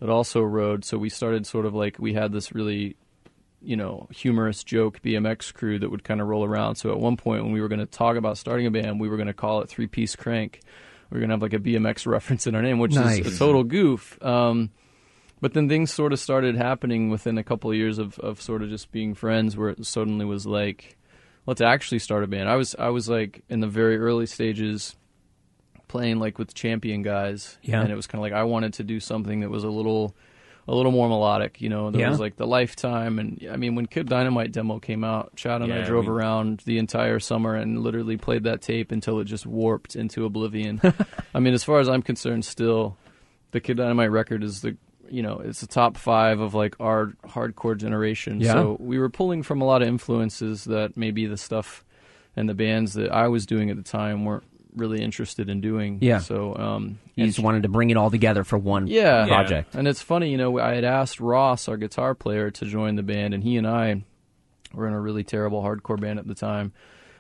that 0.01 0.09
also 0.09 0.43
rode. 0.43 0.85
So 0.85 0.97
we 0.97 1.09
started 1.09 1.45
sort 1.47 1.67
of 1.67 1.75
like 1.75 1.99
we 1.99 2.13
had 2.13 2.31
this 2.33 2.55
really, 2.55 2.97
you 3.61 3.75
know, 3.77 4.07
humorous 4.15 4.63
joke 4.63 5.01
BMX 5.03 5.53
crew 5.53 5.79
that 5.81 5.91
would 5.91 6.05
kind 6.05 6.21
of 6.21 6.29
roll 6.29 6.45
around. 6.45 6.77
So 6.77 6.93
at 6.93 7.01
one 7.01 7.17
point 7.17 7.43
when 7.43 7.53
we 7.53 7.61
were 7.61 7.69
going 7.69 7.81
to 7.81 7.87
talk 7.87 8.17
about 8.17 8.39
starting 8.39 8.67
a 8.67 8.71
band, 8.71 9.01
we 9.01 9.09
were 9.09 9.17
going 9.17 9.27
to 9.27 9.35
call 9.35 9.61
it 9.63 9.69
Three 9.69 9.89
Piece 9.89 10.15
Crank. 10.15 10.61
We 11.11 11.17
were 11.17 11.21
going 11.21 11.31
to 11.31 11.35
have 11.35 11.43
like 11.43 11.53
a 11.55 11.59
BMX 11.59 12.07
reference 12.11 12.47
in 12.47 12.55
our 12.55 12.63
name, 12.63 12.79
which 12.79 12.95
Nice. 12.95 13.21
is 13.27 13.35
a 13.37 13.39
total 13.39 13.65
goof. 13.65 14.23
Um, 14.23 14.71
but 15.41 15.55
then 15.55 15.69
things 15.69 15.93
sort 15.93 16.13
of 16.13 16.19
started 16.19 16.57
happening 16.57 17.11
within 17.11 17.39
a 17.39 17.45
couple 17.45 17.71
of 17.71 17.77
years 17.77 17.99
of, 17.99 18.19
of 18.19 18.43
sort 18.43 18.63
of 18.63 18.69
just 18.71 18.91
being 18.93 19.15
friends 19.15 19.57
where 19.57 19.69
it 19.71 19.87
suddenly 19.87 20.25
was 20.25 20.47
like 20.47 20.97
let's 21.47 21.61
actually 21.61 21.99
start 22.01 22.25
a 22.25 22.27
band 22.27 22.47
i 22.49 22.57
was 22.57 22.75
i 22.79 22.89
was 22.89 23.09
like 23.09 23.43
in 23.49 23.61
the 23.61 23.67
very 23.69 23.97
early 23.97 24.27
stages 24.27 24.97
playing 25.87 26.19
like 26.19 26.39
with 26.39 26.53
champion 26.55 27.03
guys 27.03 27.57
Yeah. 27.63 27.81
and 27.81 27.91
it 27.91 27.95
was 27.95 28.07
kind 28.07 28.19
of 28.19 28.23
like 28.23 28.33
i 28.35 28.43
wanted 28.43 28.75
to 28.75 28.83
do 28.85 29.01
something 29.01 29.41
that 29.41 29.49
was 29.49 29.65
a 29.65 29.71
little 29.71 30.15
a 30.69 30.75
little 30.75 30.93
more 30.93 31.09
melodic 31.09 31.61
you 31.61 31.69
know 31.69 31.91
there 31.91 32.03
Yeah. 32.03 32.11
was 32.11 32.21
like 32.21 32.37
the 32.37 32.47
lifetime 32.47 33.19
and 33.19 33.45
i 33.51 33.57
mean 33.57 33.75
when 33.75 33.87
kid 33.87 34.07
dynamite 34.09 34.53
demo 34.53 34.79
came 34.79 35.03
out 35.03 35.35
chad 35.35 35.63
and 35.63 35.73
i 35.73 35.83
drove 35.83 36.05
we- 36.07 36.13
around 36.13 36.61
the 36.67 36.77
entire 36.79 37.19
summer 37.19 37.55
and 37.55 37.81
literally 37.83 38.17
played 38.19 38.45
that 38.45 38.61
tape 38.61 38.93
until 38.93 39.19
it 39.19 39.25
just 39.25 39.47
warped 39.47 39.97
into 39.97 40.25
oblivion 40.27 40.81
i 41.35 41.41
mean 41.41 41.55
as 41.55 41.65
far 41.65 41.81
as 41.81 41.89
i'm 41.89 42.03
concerned 42.03 42.45
still 42.45 42.97
the 43.51 43.61
Kid 43.61 43.79
Dynamite 43.79 44.11
record 44.11 44.45
is 44.45 44.61
the 44.61 44.77
you 45.11 45.23
know 45.23 45.39
it's 45.43 45.63
the 45.63 45.67
top 45.67 45.97
five 45.97 46.39
of 46.39 46.53
like 46.53 46.77
our 46.81 47.15
hardcore 47.25 47.75
generation. 47.79 48.43
Yeah. 48.43 48.53
So 48.53 48.77
we 48.79 48.99
were 48.99 49.09
pulling 49.09 49.43
from 49.43 49.63
a 49.63 49.65
lot 49.65 49.81
of 49.81 49.89
influences 49.89 50.65
that 50.65 50.99
maybe 50.99 51.25
the 51.25 51.39
stuff 51.39 51.83
and 52.37 52.47
the 52.47 52.53
bands 52.53 52.93
that 52.93 53.11
I 53.11 53.29
was 53.29 53.47
doing 53.47 53.71
at 53.71 53.79
the 53.79 53.83
time 53.83 54.27
weren't 54.27 54.45
really 54.79 55.03
interested 55.03 55.49
in 55.49 55.61
doing. 55.61 55.99
Yeah. 56.01 56.19
So 56.19 56.55
um, 56.57 56.99
You 57.15 57.27
just 57.27 57.39
wanted 57.39 57.65
to 57.65 57.69
bring 57.69 57.91
it 57.91 57.97
all 57.97 58.11
together 58.11 58.45
for 58.45 58.57
one 58.59 58.87
yeah 58.87 59.27
project. 59.27 59.75
And 59.75 59.87
it's 59.87 60.03
funny, 60.03 60.31
you 60.31 60.39
know, 60.39 60.59
I 60.59 60.75
had 60.75 60.85
asked 60.85 61.21
Ross, 61.21 61.69
our 61.69 61.77
guitar 61.77 62.15
player, 62.15 62.51
to 62.51 62.65
join 62.65 62.97
the 62.97 63.03
band, 63.03 63.35
and 63.35 63.43
he 63.43 63.57
and 63.57 63.67
I 63.67 64.03
were 64.73 64.87
in 64.87 64.95
a 64.95 65.01
really 65.01 65.25
terrible 65.25 65.63
hardcore 65.63 66.01
band 66.01 66.19
at 66.19 66.27
the 66.27 66.35
time. 66.35 66.73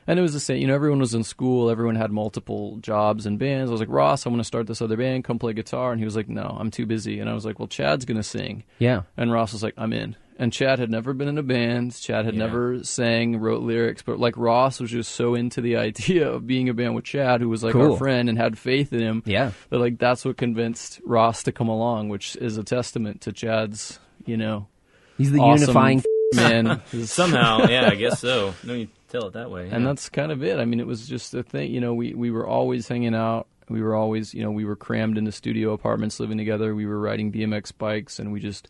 And 0.06 0.18
it 0.18 0.22
was 0.22 0.32
the 0.32 0.40
same, 0.40 0.62
you 0.62 0.66
know, 0.66 0.74
everyone 0.74 1.00
was 1.00 1.12
in 1.12 1.22
school, 1.22 1.68
everyone 1.68 1.94
had 1.96 2.10
multiple 2.10 2.78
jobs 2.78 3.26
and 3.26 3.38
bands. 3.38 3.70
I 3.70 3.72
was 3.72 3.80
like, 3.80 3.90
Ross, 3.90 4.24
I 4.24 4.30
want 4.30 4.40
to 4.40 4.44
start 4.44 4.66
this 4.66 4.80
other 4.80 4.96
band, 4.96 5.24
come 5.24 5.38
play 5.38 5.52
guitar. 5.52 5.92
And 5.92 6.00
he 6.00 6.06
was 6.06 6.16
like, 6.16 6.30
no, 6.30 6.56
I'm 6.58 6.70
too 6.70 6.86
busy. 6.86 7.20
And 7.20 7.28
I 7.28 7.34
was 7.34 7.44
like, 7.44 7.58
well, 7.58 7.68
Chad's 7.68 8.06
going 8.06 8.16
to 8.16 8.22
sing. 8.22 8.64
Yeah. 8.78 9.02
And 9.18 9.30
Ross 9.30 9.52
was 9.52 9.62
like, 9.62 9.74
I'm 9.76 9.92
in. 9.92 10.16
And 10.40 10.52
Chad 10.52 10.78
had 10.78 10.88
never 10.88 11.12
been 11.14 11.26
in 11.26 11.36
a 11.36 11.42
band. 11.42 11.98
Chad 12.00 12.24
had 12.24 12.34
Yeah. 12.34 12.46
never 12.46 12.84
sang, 12.84 13.38
wrote 13.40 13.62
lyrics, 13.62 14.02
but 14.02 14.20
like 14.20 14.36
Ross 14.36 14.78
was 14.80 14.90
just 14.92 15.12
so 15.16 15.34
into 15.34 15.60
the 15.60 15.76
idea 15.88 16.28
of 16.30 16.46
being 16.46 16.68
a 16.68 16.74
band 16.74 16.94
with 16.94 17.04
Chad, 17.04 17.40
who 17.40 17.48
was 17.48 17.64
like 17.64 17.72
Cool. 17.72 17.92
our 17.92 17.98
friend 17.98 18.28
and 18.28 18.38
had 18.38 18.56
faith 18.56 18.92
in 18.92 19.00
him. 19.00 19.22
Yeah. 19.26 19.50
But 19.68 19.80
like 19.80 19.98
that's 19.98 20.24
what 20.24 20.36
convinced 20.36 21.00
Ross 21.04 21.42
to 21.42 21.52
come 21.52 21.68
along, 21.68 22.08
which 22.08 22.36
is 22.36 22.56
a 22.56 22.62
testament 22.62 23.22
to 23.22 23.32
Chad's, 23.32 23.98
you 24.26 24.36
know, 24.36 24.68
He's 25.16 25.32
the 25.32 25.40
awesome 25.40 25.62
unifying. 25.62 26.02
man. 26.34 26.80
Somehow, 27.04 27.66
yeah, 27.68 27.88
I 27.90 27.96
guess 27.96 28.20
so. 28.20 28.54
No, 28.62 28.74
you 28.74 28.86
tell 29.08 29.26
it 29.26 29.32
that 29.32 29.50
way. 29.50 29.68
and 29.72 29.84
that's 29.84 30.08
kind 30.08 30.30
of 30.30 30.44
it. 30.44 30.58
I 30.60 30.64
mean, 30.66 30.78
it 30.78 30.86
was 30.86 31.08
just 31.08 31.34
a 31.34 31.42
thing. 31.42 31.72
You 31.72 31.80
know, 31.80 31.94
we 31.94 32.14
we 32.14 32.30
were 32.30 32.46
always 32.46 32.86
hanging 32.86 33.14
out. 33.16 33.48
We 33.68 33.82
were 33.82 33.94
always, 33.96 34.32
you 34.34 34.42
know, 34.44 34.50
we 34.52 34.64
were 34.64 34.76
crammed 34.76 35.18
into 35.18 35.32
studio 35.32 35.72
apartments, 35.72 36.20
living 36.20 36.38
together. 36.38 36.74
We 36.76 36.86
were 36.86 37.00
riding 37.00 37.32
BMX 37.32 37.72
bikes, 37.76 38.18
and 38.18 38.32
we 38.32 38.40
just, 38.40 38.68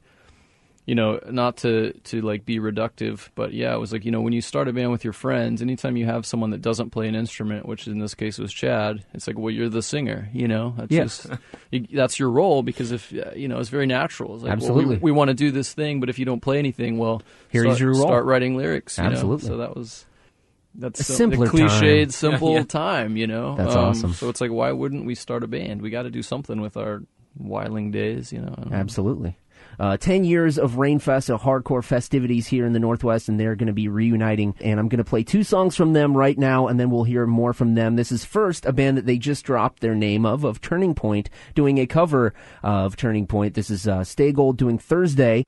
you 0.88 0.94
know, 0.94 1.20
not 1.31 1.59
to 1.59 1.92
to 2.05 2.22
like 2.22 2.46
be 2.46 2.59
reductive, 2.59 3.29
but 3.35 3.53
yeah, 3.53 3.74
it 3.74 3.79
was 3.79 3.92
like 3.92 4.07
you 4.07 4.11
know, 4.11 4.22
when 4.22 4.33
you 4.33 4.40
start 4.40 4.68
a 4.68 4.72
band 4.72 4.90
with 4.90 5.05
your 5.05 5.12
friends, 5.12 5.61
anytime 5.61 5.98
you 5.98 6.07
have 6.07 6.24
someone 6.24 6.48
that 6.51 6.62
doesn't 6.62 6.90
play 6.90 7.07
an 7.09 7.14
instrument, 7.14 7.66
which 7.66 7.87
in 7.87 7.98
this 7.98 8.14
case 8.14 8.38
was 8.38 8.51
Chad, 8.53 9.05
it's 9.12 9.27
like, 9.27 9.37
well, 9.38 9.51
you're 9.51 9.68
the 9.68 9.83
singer, 9.83 10.31
you 10.33 10.48
know, 10.48 10.72
that's 10.79 10.90
Yeah. 10.90 11.03
just 11.03 11.27
you, 11.70 11.87
that's 11.92 12.18
your 12.18 12.31
role 12.31 12.62
because 12.62 12.90
if 12.90 13.12
uh, 13.12 13.33
you 13.37 13.48
know, 13.48 13.59
it's 13.59 13.68
very 13.68 13.85
natural. 13.87 14.35
It's 14.37 14.44
like, 14.44 14.48
well, 14.61 14.70
Absolutely. 14.70 14.96
we, 14.96 15.03
we 15.03 15.12
want 15.12 15.29
to 15.29 15.35
do 15.35 15.51
this 15.51 15.74
thing, 15.74 16.01
but 16.01 16.09
if 16.09 16.18
you 16.18 16.24
don't 16.24 16.40
play 16.40 16.59
anything, 16.59 16.96
well, 16.96 17.20
Here 17.51 17.66
is 17.66 17.77
start, 17.77 17.81
your 17.81 17.92
role. 17.92 18.07
Start 18.07 18.24
writing 18.24 18.57
lyrics. 18.57 18.96
You 18.96 19.05
know? 19.05 19.11
Absolutely. 19.11 19.46
So 19.48 19.57
that 19.59 19.77
was 19.77 20.07
that's 20.74 21.01
A 21.01 21.05
so- 21.05 21.29
cliched, 21.29 21.68
time. 22.05 22.11
simple 22.11 22.55
Yeah. 22.55 22.62
time. 22.62 23.16
You 23.18 23.27
know, 23.27 23.57
That's 23.57 23.74
Um, 23.74 23.85
awesome. 23.85 24.12
So 24.14 24.31
it's 24.31 24.40
like, 24.40 24.53
why 24.53 24.72
wouldn't 24.72 25.05
we 25.05 25.14
start 25.14 25.44
a 25.44 25.48
band? 25.48 25.83
We 25.83 25.90
got 25.90 26.05
to 26.05 26.11
do 26.11 26.22
something 26.22 26.62
with 26.62 26.79
our 26.79 27.03
whiling 27.37 27.90
days. 27.90 28.33
You 28.33 28.40
know, 28.40 28.55
absolutely. 28.72 29.31
know. 29.31 29.35
Uh, 29.79 29.97
10 29.97 30.25
years 30.25 30.59
of 30.59 30.73
Rainfest, 30.73 31.33
of 31.33 31.43
hardcore 31.43 31.85
festivities 31.85 32.47
here 32.47 32.67
in 32.67 32.73
the 32.73 32.79
Northwest, 32.79 33.29
and 33.29 33.38
they're 33.38 33.55
going 33.55 33.69
to 33.69 33.73
be 33.73 33.88
reuniting. 33.88 34.55
And 34.61 34.81
I'm 34.81 34.88
going 34.88 34.99
to 34.99 35.05
play 35.05 35.23
two 35.23 35.45
songs 35.45 35.77
from 35.77 35.93
them 35.93 36.17
right 36.17 36.37
now, 36.37 36.67
and 36.67 36.79
then 36.79 36.91
we'll 36.91 37.05
hear 37.05 37.27
more 37.27 37.53
from 37.53 37.75
them. 37.75 37.97
This 37.97 38.12
is 38.12 38.25
first 38.25 38.67
a 38.67 38.73
band 38.73 38.97
that 38.97 39.07
they 39.07 39.19
just 39.19 39.45
dropped 39.45 39.81
their 39.81 39.95
name 39.95 40.27
of, 40.27 40.45
of 40.45 40.61
Turning 40.61 40.95
Point, 40.95 41.31
doing 41.55 41.79
a 41.79 41.87
cover 41.87 42.35
of 42.62 42.97
Turning 42.97 43.27
Point. 43.27 43.55
This 43.55 43.71
is 43.71 43.87
uh, 43.87 44.05
Stay 44.05 44.33
Gold 44.33 44.57
doing 44.57 44.79
Thursday. 44.79 45.45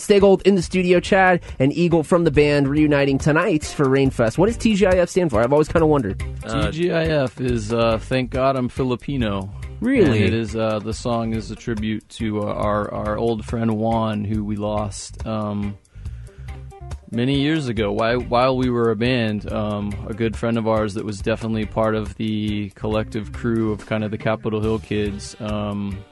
Got 0.00 0.04
Stay 0.04 0.18
Gold 0.18 0.42
in 0.46 0.54
the 0.54 0.62
studio, 0.62 0.98
Chad 0.98 1.42
and 1.58 1.74
Eagle 1.74 2.02
from 2.02 2.24
the 2.24 2.30
band 2.30 2.68
reuniting 2.68 3.18
tonight 3.18 3.64
for 3.64 3.84
Rainfest. 3.84 4.38
What 4.38 4.46
does 4.46 4.56
TGIF 4.56 5.10
stand 5.10 5.30
for? 5.30 5.42
I've 5.42 5.52
always 5.52 5.68
kind 5.68 5.82
of 5.82 5.90
wondered. 5.90 6.18
TGIF 6.40 7.38
is 7.38 7.70
uh, 7.70 7.98
Thank 7.98 8.30
God 8.30 8.56
I'm 8.56 8.70
Filipino. 8.70 9.52
Really? 9.80 10.24
And 10.24 10.26
it 10.26 10.32
is 10.32 10.56
uh, 10.56 10.78
the 10.78 10.94
song 10.94 11.34
is 11.34 11.50
a 11.50 11.56
tribute 11.56 12.08
to 12.10 12.40
uh, 12.40 12.46
our 12.46 12.92
our 12.92 13.18
old 13.18 13.44
friend 13.44 13.76
Juan, 13.76 14.24
who 14.24 14.42
we 14.42 14.56
lost 14.56 15.26
um, 15.26 15.76
many 17.10 17.40
years 17.40 17.68
ago. 17.68 17.92
While 17.92 18.20
while 18.20 18.56
we 18.56 18.70
were 18.70 18.90
a 18.90 18.96
band, 18.96 19.52
um, 19.52 19.92
a 20.08 20.14
good 20.14 20.34
friend 20.34 20.56
of 20.56 20.66
ours 20.66 20.94
that 20.94 21.04
was 21.04 21.20
definitely 21.20 21.66
part 21.66 21.94
of 21.94 22.14
the 22.16 22.70
collective 22.70 23.32
crew 23.32 23.72
of 23.72 23.84
kind 23.84 24.02
of 24.02 24.10
the 24.10 24.18
Capitol 24.18 24.62
Hill 24.62 24.78
kids. 24.78 25.36
Um, 25.40 26.02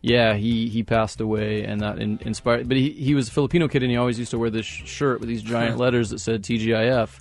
yeah, 0.00 0.34
he, 0.34 0.68
he 0.68 0.82
passed 0.82 1.20
away, 1.20 1.64
and 1.64 1.80
that 1.80 1.98
in, 1.98 2.18
inspired. 2.22 2.68
But 2.68 2.76
he, 2.76 2.90
he 2.90 3.14
was 3.14 3.28
a 3.28 3.32
Filipino 3.32 3.68
kid, 3.68 3.82
and 3.82 3.90
he 3.90 3.96
always 3.96 4.18
used 4.18 4.30
to 4.30 4.38
wear 4.38 4.50
this 4.50 4.66
shirt 4.66 5.20
with 5.20 5.28
these 5.28 5.42
giant 5.42 5.78
letters 5.78 6.10
that 6.10 6.20
said 6.20 6.42
TGIF. 6.42 7.20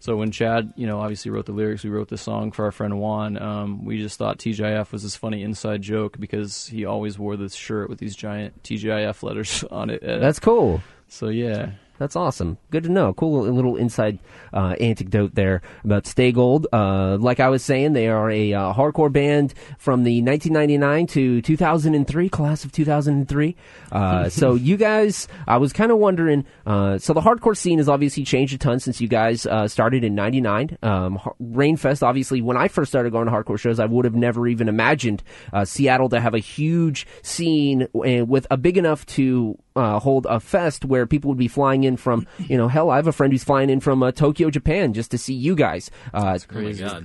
So 0.00 0.16
when 0.16 0.30
Chad, 0.30 0.74
you 0.76 0.86
know, 0.86 1.00
obviously 1.00 1.30
wrote 1.30 1.46
the 1.46 1.52
lyrics, 1.52 1.82
we 1.82 1.88
wrote 1.88 2.08
the 2.08 2.18
song 2.18 2.52
for 2.52 2.66
our 2.66 2.72
friend 2.72 2.98
Juan. 3.00 3.40
Um, 3.40 3.84
we 3.86 3.98
just 3.98 4.18
thought 4.18 4.38
TGIF 4.38 4.92
was 4.92 5.02
this 5.02 5.16
funny 5.16 5.42
inside 5.42 5.80
joke 5.80 6.18
because 6.18 6.66
he 6.66 6.84
always 6.84 7.18
wore 7.18 7.36
this 7.36 7.54
shirt 7.54 7.88
with 7.88 8.00
these 8.00 8.14
giant 8.14 8.62
TGIF 8.62 9.22
letters 9.22 9.64
on 9.70 9.88
it. 9.88 10.02
That's 10.02 10.38
cool. 10.38 10.82
so 11.08 11.28
yeah. 11.28 11.70
That's 11.98 12.16
awesome. 12.16 12.58
Good 12.70 12.82
to 12.84 12.88
know. 12.88 13.12
Cool 13.14 13.42
little 13.42 13.76
inside 13.76 14.18
uh, 14.52 14.74
anecdote 14.80 15.34
there 15.34 15.62
about 15.84 16.06
Stay 16.06 16.32
Gold. 16.32 16.66
Uh, 16.72 17.16
like 17.18 17.38
I 17.38 17.48
was 17.48 17.62
saying, 17.62 17.92
they 17.92 18.08
are 18.08 18.30
a 18.30 18.52
uh, 18.52 18.72
hardcore 18.72 19.12
band 19.12 19.54
from 19.78 20.02
the 20.02 20.20
1999 20.20 21.06
to 21.08 21.42
2003 21.42 22.28
class 22.28 22.64
of 22.64 22.72
2003. 22.72 23.56
Uh, 23.92 24.28
so 24.28 24.54
you 24.54 24.76
guys, 24.76 25.28
I 25.46 25.58
was 25.58 25.72
kind 25.72 25.92
of 25.92 25.98
wondering. 25.98 26.44
Uh, 26.66 26.98
so 26.98 27.12
the 27.12 27.20
hardcore 27.20 27.56
scene 27.56 27.78
has 27.78 27.88
obviously 27.88 28.24
changed 28.24 28.54
a 28.54 28.58
ton 28.58 28.80
since 28.80 29.00
you 29.00 29.06
guys 29.06 29.46
uh, 29.46 29.68
started 29.68 30.02
in 30.02 30.16
'99. 30.16 30.76
Um, 30.82 31.18
Rainfest, 31.40 32.02
obviously, 32.02 32.40
when 32.40 32.56
I 32.56 32.66
first 32.66 32.90
started 32.90 33.12
going 33.12 33.26
to 33.26 33.32
hardcore 33.32 33.58
shows, 33.58 33.78
I 33.78 33.86
would 33.86 34.04
have 34.04 34.16
never 34.16 34.48
even 34.48 34.68
imagined 34.68 35.22
uh, 35.52 35.64
Seattle 35.64 36.08
to 36.08 36.20
have 36.20 36.34
a 36.34 36.40
huge 36.40 37.06
scene 37.22 37.82
uh, 37.94 38.24
with 38.24 38.48
a 38.50 38.56
big 38.56 38.76
enough 38.76 39.06
to 39.06 39.58
uh, 39.76 39.98
hold 39.98 40.24
a 40.30 40.38
fest 40.38 40.84
where 40.84 41.04
people 41.06 41.28
would 41.28 41.38
be 41.38 41.48
flying 41.48 41.82
in 41.82 41.96
from, 41.96 42.26
you 42.38 42.56
know, 42.56 42.68
hell, 42.68 42.90
I 42.90 42.96
have 42.96 43.08
a 43.08 43.12
friend 43.12 43.32
who's 43.32 43.42
flying 43.42 43.70
in 43.70 43.80
from 43.80 44.02
uh, 44.04 44.12
Tokyo, 44.12 44.48
Japan, 44.48 44.92
just 44.92 45.10
to 45.10 45.18
see 45.18 45.34
you 45.34 45.56
guys 45.56 45.90
uh, 46.12 46.38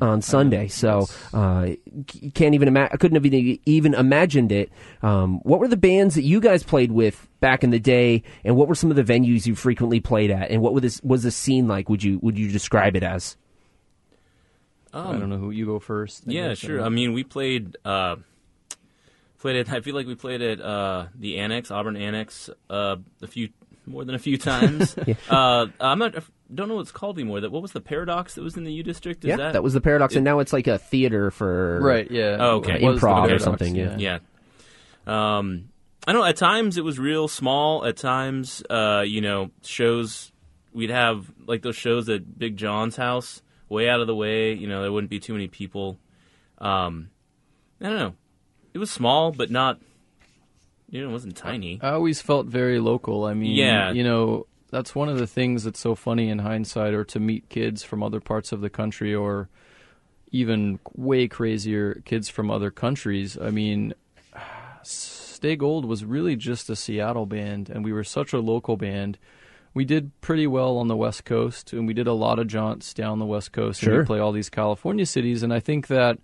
on 0.01 0.21
Sunday. 0.21 0.67
So 0.67 1.07
uh, 1.33 1.69
can't 2.35 2.53
even 2.53 2.67
ima- 2.67 2.89
I 2.91 2.97
couldn't 2.97 3.15
have 3.15 3.25
even- 3.25 3.59
even 3.65 3.93
imagined 3.95 4.51
it. 4.51 4.71
Um, 5.01 5.39
what 5.39 5.59
were 5.59 5.67
the 5.67 5.77
bands 5.77 6.13
that 6.15 6.21
you 6.23 6.39
guys 6.39 6.61
played 6.61 6.91
with 6.91 7.27
back 7.39 7.63
in 7.63 7.71
the 7.71 7.79
day, 7.79 8.21
and 8.43 8.55
what 8.55 8.67
were 8.67 8.75
some 8.75 8.91
of 8.91 8.95
the 8.97 9.03
venues 9.03 9.47
you 9.47 9.55
frequently 9.55 9.99
played 9.99 10.29
at, 10.29 10.51
and 10.51 10.61
what 10.61 10.73
was 10.73 10.83
this, 10.83 11.01
was 11.03 11.23
the 11.23 11.31
scene 11.31 11.67
like? 11.67 11.89
Would 11.89 12.03
you 12.03 12.19
would 12.21 12.37
you 12.37 12.51
describe 12.51 12.95
it 12.95 13.01
as? 13.03 13.35
I 14.93 15.13
don't 15.17 15.29
know 15.29 15.37
who 15.37 15.51
you 15.51 15.65
go 15.67 15.79
first. 15.79 16.25
Um, 16.27 16.33
Yeah, 16.33 16.53
sure. 16.55 16.81
I 16.83 16.89
mean, 16.89 17.13
we 17.13 17.23
played 17.23 17.77
uh, 17.85 18.15
played 19.39 19.55
at. 19.55 19.69
I 19.73 19.81
feel 19.81 19.95
like 19.95 20.07
we 20.07 20.15
played 20.15 20.41
at 20.41 20.61
uh, 20.61 21.07
the 21.15 21.39
Annex, 21.39 21.71
Auburn 21.71 21.97
Annex, 21.97 22.49
uh, 22.69 22.97
a 23.21 23.27
few 23.27 23.49
more 23.85 24.05
than 24.05 24.15
a 24.15 24.19
few 24.19 24.37
times. 24.51 24.95
uh, 25.29 25.67
I'm 25.79 25.99
not. 25.99 26.15
Don't 26.53 26.67
know 26.67 26.75
what 26.75 26.81
it's 26.81 26.91
called 26.91 27.17
anymore. 27.17 27.41
That 27.41 27.51
what 27.51 27.61
was 27.61 27.71
the 27.73 27.81
Paradox 27.81 28.35
that 28.35 28.43
was 28.43 28.57
in 28.57 28.63
the 28.63 28.73
U 28.73 28.83
District? 28.83 29.23
Is 29.23 29.29
yeah, 29.29 29.37
that, 29.37 29.53
that, 29.53 29.63
was 29.63 29.73
the 29.73 29.81
paradox, 29.81 30.15
and 30.15 30.23
now 30.23 30.39
it's 30.39 30.53
like 30.53 30.67
a 30.67 30.77
theater 30.77 31.31
for 31.31 31.79
Right. 31.81 32.09
Yeah. 32.09 32.37
Oh, 32.39 32.57
okay. 32.57 32.81
It 32.81 32.87
was 32.87 33.01
the 33.01 33.07
Improv 33.07 33.31
or 33.31 33.39
something, 33.39 33.75
yeah. 33.75 33.97
Yeah. 33.97 34.19
Um, 35.05 35.69
I 36.07 36.11
don't 36.11 36.21
know. 36.21 36.27
At 36.27 36.37
times 36.37 36.77
it 36.77 36.83
was 36.83 36.97
real 36.97 37.27
small. 37.27 37.85
At 37.85 37.97
times, 37.97 38.63
uh, 38.69 39.03
you 39.05 39.21
know, 39.21 39.51
shows 39.63 40.31
we'd 40.73 40.89
have 40.89 41.31
like 41.45 41.61
those 41.61 41.75
shows 41.75 42.09
at 42.09 42.37
Big 42.37 42.57
John's 42.57 42.95
house, 42.95 43.41
way 43.67 43.89
out 43.89 44.01
of 44.01 44.07
the 44.07 44.15
way. 44.15 44.53
You 44.53 44.67
know, 44.67 44.81
there 44.81 44.91
wouldn't 44.91 45.11
be 45.11 45.19
too 45.19 45.33
many 45.33 45.47
people. 45.47 45.99
Um, 46.57 47.09
I 47.81 47.85
don't 47.85 47.97
know. 47.97 48.13
It 48.73 48.77
was 48.79 48.91
small, 48.91 49.31
but 49.31 49.49
not. 49.51 49.79
You 50.89 51.01
know, 51.03 51.09
it 51.09 51.11
wasn't 51.13 51.35
tiny. 51.37 51.79
I 51.81 51.91
always 51.91 52.21
felt 52.21 52.47
very 52.47 52.79
local. 52.79 53.25
I 53.25 53.33
mean, 53.35 53.51
Yeah. 53.55 53.91
you 53.91 54.03
know, 54.03 54.47
that's 54.71 54.95
one 54.95 55.07
of 55.09 55.17
the 55.19 55.27
things 55.27 55.63
that's 55.63 55.79
so 55.79 55.93
funny 55.95 56.29
in 56.29 56.39
hindsight, 56.39 56.93
or 56.93 57.03
to 57.05 57.19
meet 57.19 57.47
kids 57.49 57.83
from 57.83 58.01
other 58.01 58.19
parts 58.19 58.51
of 58.51 58.61
the 58.61 58.69
country, 58.69 59.13
or 59.13 59.49
even 60.31 60.79
way 60.95 61.27
crazier 61.27 62.01
kids 62.05 62.27
from 62.29 62.49
other 62.51 62.71
countries. 62.71 63.37
I 63.39 63.49
mean, 63.51 63.93
Stay 64.83 65.55
Gold 65.55 65.85
was 65.85 66.03
really 66.05 66.35
just 66.35 66.69
a 66.69 66.75
Seattle 66.75 67.25
band, 67.25 67.69
and 67.69 67.83
we 67.83 67.93
were 67.93 68.03
such 68.03 68.33
a 68.33 68.39
local 68.39 68.75
band. 68.77 69.17
We 69.73 69.85
did 69.85 70.11
pretty 70.21 70.47
well 70.47 70.77
on 70.77 70.87
the 70.87 70.95
West 70.95 71.25
Coast, 71.25 71.71
and 71.73 71.87
we 71.87 71.93
did 71.93 72.07
a 72.07 72.13
lot 72.13 72.39
of 72.39 72.47
jaunts 72.47 72.93
down 72.93 73.19
the 73.19 73.25
West 73.25 73.51
Coast, 73.51 73.83
and 73.83 73.95
we 73.99 74.03
play 74.05 74.19
all 74.19 74.31
these 74.31 74.49
California 74.49 75.05
cities. 75.05 75.43
And 75.43 75.53
I 75.53 75.59
think 75.59 75.87
that 75.87 76.19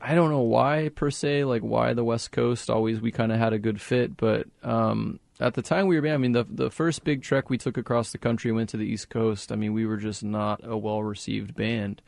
I 0.00 0.14
don't 0.14 0.30
know 0.30 0.40
why 0.40 0.90
per 0.94 1.10
se, 1.10 1.44
like 1.44 1.62
why 1.62 1.92
the 1.92 2.04
West 2.04 2.32
Coast 2.32 2.70
always 2.70 3.00
we 3.00 3.12
kind 3.12 3.32
of 3.32 3.38
had 3.38 3.52
a 3.52 3.58
good 3.58 3.80
fit, 3.80 4.16
but 4.16 4.46
um, 4.62 5.20
at 5.38 5.54
the 5.54 5.62
time 5.62 5.86
we 5.86 6.00
were, 6.00 6.08
I 6.08 6.16
mean, 6.16 6.32
the 6.32 6.44
the 6.48 6.70
first 6.70 7.04
big 7.04 7.22
trek 7.22 7.50
we 7.50 7.58
took 7.58 7.76
across 7.76 8.12
the 8.12 8.18
country 8.18 8.50
went 8.52 8.70
to 8.70 8.76
the 8.76 8.86
East 8.86 9.10
Coast. 9.10 9.52
I 9.52 9.56
mean, 9.56 9.72
we 9.74 9.84
were 9.86 9.98
just 9.98 10.22
not 10.24 10.60
a 10.64 10.76
well 10.76 11.02
received 11.02 11.54
band. 11.54 12.00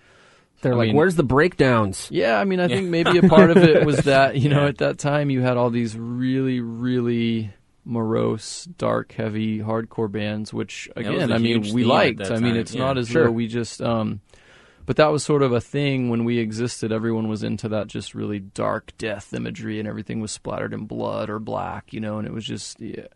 They're 0.62 0.74
I 0.74 0.76
like, 0.76 0.86
mean- 0.88 0.96
"Where's 0.96 1.16
the 1.16 1.24
breakdowns?" 1.24 2.08
Yeah, 2.10 2.38
I 2.38 2.44
mean, 2.44 2.60
I 2.60 2.68
think 2.68 2.88
maybe 2.88 3.18
a 3.18 3.22
part 3.28 3.50
of 3.50 3.56
it 3.58 3.84
was 3.84 3.96
that 4.04 4.36
you 4.38 4.48
know 4.48 4.66
at 4.66 4.78
that 4.78 4.98
time 4.98 5.28
you 5.28 5.40
had 5.42 5.56
all 5.56 5.70
these 5.70 5.96
really, 5.96 6.60
really 6.60 7.52
morose, 7.84 8.64
dark, 8.78 9.12
heavy, 9.12 9.58
hardcore 9.58 10.10
bands, 10.10 10.52
which 10.54 10.88
again, 10.96 11.32
I 11.32 11.38
mean, 11.38 11.62
we 11.62 11.70
theme 11.70 11.80
at 11.82 11.86
liked. 11.86 12.30
I 12.30 12.38
mean, 12.38 12.56
it's 12.56 12.74
yeah. 12.74 12.80
not 12.84 12.96
as 12.98 13.08
Sure. 13.08 13.24
though 13.24 13.32
we 13.32 13.48
just. 13.48 13.82
um 13.82 14.20
but 14.86 14.96
that 14.96 15.12
was 15.12 15.22
sort 15.22 15.42
of 15.42 15.52
a 15.52 15.60
thing 15.60 16.08
when 16.08 16.24
we 16.24 16.38
existed. 16.38 16.92
Everyone 16.92 17.28
was 17.28 17.42
into 17.42 17.68
that 17.70 17.86
just 17.86 18.14
really 18.14 18.38
dark 18.38 18.92
death 18.98 19.32
imagery, 19.34 19.78
and 19.78 19.88
everything 19.88 20.20
was 20.20 20.32
splattered 20.32 20.72
in 20.72 20.86
blood 20.86 21.30
or 21.30 21.38
black, 21.38 21.92
you 21.92 22.00
know. 22.00 22.18
And 22.18 22.26
it 22.26 22.32
was 22.32 22.44
just 22.44 22.80
yeah, 22.80 23.06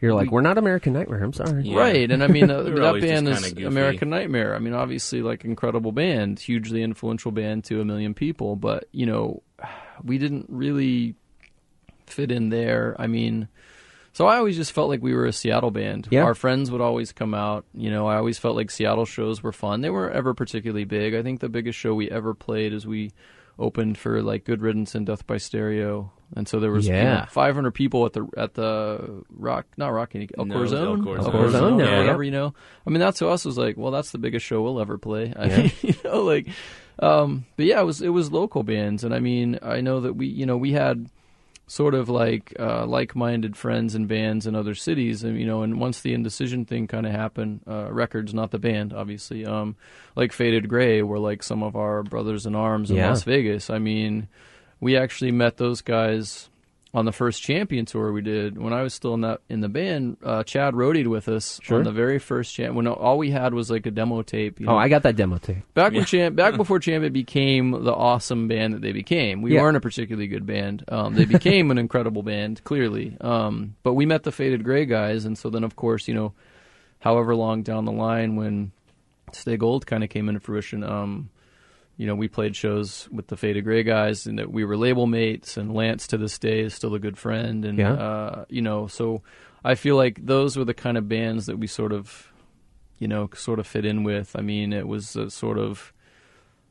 You're 0.00 0.14
like, 0.14 0.30
"We're 0.30 0.40
not 0.40 0.58
American 0.58 0.92
Nightmare." 0.92 1.22
I'm 1.22 1.32
sorry. 1.32 1.64
Yeah. 1.64 1.78
Right, 1.78 2.10
and 2.10 2.22
I 2.22 2.26
mean 2.26 2.50
uh, 2.50 2.62
We 2.64 2.72
were 2.72 2.80
that 2.80 3.00
band 3.00 3.28
is. 3.28 3.52
American 3.52 4.10
Nightmare. 4.10 4.54
I 4.54 4.58
mean, 4.58 4.74
obviously, 4.74 5.22
like 5.22 5.44
incredible 5.44 5.92
band, 5.92 6.40
hugely 6.40 6.82
influential 6.82 7.30
band 7.32 7.64
to 7.64 7.80
a 7.80 7.84
million 7.84 8.14
people, 8.14 8.56
but 8.56 8.88
you 8.92 9.06
know, 9.06 9.42
we 10.02 10.18
didn't 10.18 10.46
really 10.48 11.14
fit 12.06 12.30
in 12.30 12.50
there. 12.50 12.96
I 12.98 13.06
mean, 13.06 13.48
so 14.14 14.26
I 14.26 14.38
always 14.38 14.56
just 14.56 14.72
felt 14.72 14.88
like 14.88 15.02
we 15.02 15.12
were 15.12 15.26
a 15.26 15.32
Seattle 15.32 15.70
band. 15.70 16.08
Yeah. 16.10 16.22
Our 16.22 16.34
friends 16.34 16.70
would 16.70 16.80
always 16.80 17.12
come 17.12 17.34
out. 17.34 17.66
You 17.74 17.90
know, 17.90 18.06
I 18.06 18.16
always 18.16 18.38
felt 18.38 18.56
like 18.56 18.70
Seattle 18.70 19.04
shows 19.04 19.42
were 19.42 19.52
fun. 19.52 19.80
They 19.82 19.90
weren't 19.90 20.14
ever 20.14 20.32
particularly 20.34 20.84
big. 20.84 21.14
I 21.14 21.22
think 21.22 21.40
the 21.40 21.48
biggest 21.48 21.78
show 21.78 21.94
we 21.94 22.10
ever 22.10 22.32
played 22.32 22.72
is 22.72 22.86
we 22.86 23.12
opened 23.58 23.98
for 23.98 24.22
like 24.22 24.44
Good 24.44 24.62
Riddance 24.62 24.94
and 24.94 25.04
Death 25.04 25.26
by 25.26 25.36
Stereo. 25.36 26.12
And 26.36 26.48
so 26.48 26.58
there 26.58 26.70
was 26.70 26.86
you 26.86 26.92
know, 26.92 26.98
Yeah. 27.00 27.24
500 27.26 27.72
people 27.72 28.06
at 28.06 28.12
the 28.12 28.26
at 28.36 28.54
the 28.54 29.24
rock, 29.30 29.66
not 29.76 29.88
Rocky, 29.88 30.28
El 30.38 30.44
No, 30.46 30.54
it 30.54 30.56
El 30.56 30.60
Corazon, 30.70 31.04
Corazon. 31.04 31.26
El 31.26 31.32
Corazon 31.32 31.76
now, 31.76 31.98
whatever 31.98 32.22
yeah. 32.22 32.26
you 32.26 32.32
know. 32.32 32.54
I 32.86 32.90
mean, 32.90 33.00
that 33.00 33.16
to 33.16 33.28
us 33.28 33.44
was 33.44 33.58
like, 33.58 33.76
well, 33.76 33.90
that's 33.92 34.10
the 34.12 34.18
biggest 34.18 34.46
show 34.46 34.62
we'll 34.62 34.80
ever 34.80 34.96
play. 34.98 35.32
I 35.36 35.48
mean, 35.48 35.72
you 35.82 35.94
know, 36.04 36.22
like, 36.22 36.48
um, 36.98 37.46
but 37.56 37.66
yeah, 37.66 37.80
it 37.80 37.84
was 37.84 38.00
it 38.00 38.08
was 38.08 38.32
local 38.32 38.62
bands, 38.62 39.04
and 39.04 39.14
I 39.14 39.20
mean, 39.20 39.58
I 39.62 39.80
know 39.80 40.00
that 40.00 40.14
we, 40.14 40.26
you 40.26 40.46
know, 40.46 40.56
we 40.56 40.72
had 40.72 41.08
sort 41.66 41.94
of 41.94 42.08
like 42.08 42.54
uh, 42.58 42.84
like-minded 42.86 43.56
friends 43.56 43.94
and 43.94 44.06
bands 44.06 44.46
in 44.46 44.54
other 44.54 44.74
cities, 44.74 45.24
and 45.24 45.38
you 45.38 45.46
know, 45.46 45.62
and 45.62 45.80
once 45.80 46.00
the 46.02 46.12
indecision 46.14 46.64
thing 46.64 46.86
kind 46.86 47.06
of 47.06 47.12
happened, 47.12 47.60
uh, 47.66 47.90
records, 47.92 48.34
not 48.34 48.50
the 48.50 48.58
band, 48.58 48.92
obviously, 48.92 49.46
um, 49.46 49.76
like 50.14 50.32
Faded 50.32 50.68
Gray 50.68 51.02
were 51.02 51.18
like 51.18 51.42
some 51.42 51.62
of 51.62 51.74
our 51.76 52.02
brothers 52.02 52.44
in 52.46 52.54
arms 52.54 52.90
in 52.90 52.96
Yeah. 52.96 53.08
Las 53.08 53.22
Vegas. 53.24 53.70
I 53.70 53.78
mean, 53.78 54.28
we 54.80 54.96
actually 54.96 55.32
met 55.32 55.56
those 55.56 55.80
guys 55.80 56.50
on 56.94 57.04
the 57.06 57.12
first 57.12 57.42
champion 57.42 57.84
tour 57.84 58.12
we 58.12 58.22
did 58.22 58.56
when 58.56 58.72
I 58.72 58.82
was 58.82 58.94
still 58.94 59.14
in 59.14 59.22
that 59.22 59.40
in 59.48 59.60
the 59.60 59.68
band. 59.68 60.16
Uh, 60.22 60.44
Chad 60.44 60.74
roadied 60.74 61.08
with 61.08 61.28
us 61.28 61.58
Sure. 61.60 61.78
on 61.78 61.84
the 61.84 61.90
very 61.90 62.20
first 62.20 62.54
champ 62.54 62.76
when 62.76 62.86
all 62.86 63.18
we 63.18 63.32
had 63.32 63.52
was 63.52 63.68
like 63.68 63.84
a 63.86 63.90
demo 63.90 64.22
tape. 64.22 64.60
You 64.60 64.66
know? 64.66 64.72
Oh, 64.74 64.76
I 64.76 64.88
got 64.88 65.02
that 65.02 65.16
demo 65.16 65.38
tape. 65.38 65.58
Back 65.74 65.92
when 65.92 66.04
Champ, 66.04 66.36
back 66.36 66.56
before 66.56 66.78
Champ, 66.78 67.02
it 67.04 67.12
became 67.12 67.72
the 67.72 67.92
awesome 67.92 68.46
band 68.46 68.74
that 68.74 68.80
they 68.80 68.92
became. 68.92 69.42
We 69.42 69.54
Yeah. 69.54 69.62
weren't 69.62 69.76
a 69.76 69.80
particularly 69.80 70.28
good 70.28 70.46
band. 70.46 70.84
Um, 70.88 71.14
they 71.14 71.24
became 71.24 71.72
an 71.72 71.78
incredible 71.78 72.22
band, 72.22 72.62
clearly. 72.62 73.16
Um, 73.20 73.74
but 73.82 73.94
we 73.94 74.06
met 74.06 74.22
the 74.22 74.30
Faded 74.30 74.62
Gray 74.62 74.86
guys, 74.86 75.24
and 75.24 75.36
so 75.36 75.50
then, 75.50 75.64
of 75.64 75.74
course, 75.74 76.06
you 76.06 76.14
know, 76.14 76.32
however 77.00 77.34
long 77.34 77.62
down 77.64 77.86
the 77.86 77.92
line 77.92 78.36
when 78.36 78.70
Stay 79.32 79.56
Gold 79.56 79.84
kind 79.84 80.04
of 80.04 80.10
came 80.10 80.28
into 80.28 80.40
fruition, 80.40 80.84
um, 80.84 81.28
you 81.96 82.06
know, 82.06 82.14
we 82.14 82.28
played 82.28 82.56
shows 82.56 83.08
with 83.12 83.28
the 83.28 83.36
Fade 83.36 83.50
Faded 83.54 83.64
Gray 83.64 83.82
guys, 83.84 84.26
and 84.26 84.38
that 84.38 84.50
we 84.50 84.64
were 84.64 84.76
label 84.76 85.06
mates. 85.06 85.56
And 85.56 85.72
Lance, 85.72 86.06
to 86.08 86.18
this 86.18 86.38
day, 86.38 86.60
is 86.60 86.74
still 86.74 86.94
a 86.94 86.98
good 86.98 87.16
friend. 87.16 87.64
And 87.64 87.78
Yeah. 87.78 87.92
uh, 87.92 88.44
you 88.48 88.62
know, 88.62 88.86
so 88.88 89.22
I 89.64 89.74
feel 89.76 89.96
like 89.96 90.24
those 90.26 90.56
were 90.56 90.64
the 90.64 90.74
kind 90.74 90.98
of 90.98 91.08
bands 91.08 91.46
that 91.46 91.58
we 91.58 91.66
sort 91.66 91.92
of 91.92 92.30
you 93.00 93.08
know, 93.08 93.28
sort 93.34 93.58
of 93.58 93.66
fit 93.66 93.84
in 93.84 94.04
with. 94.04 94.36
I 94.36 94.40
mean, 94.40 94.72
it 94.72 94.86
was 94.86 95.16
a 95.16 95.28
sort 95.28 95.58
of 95.58 95.92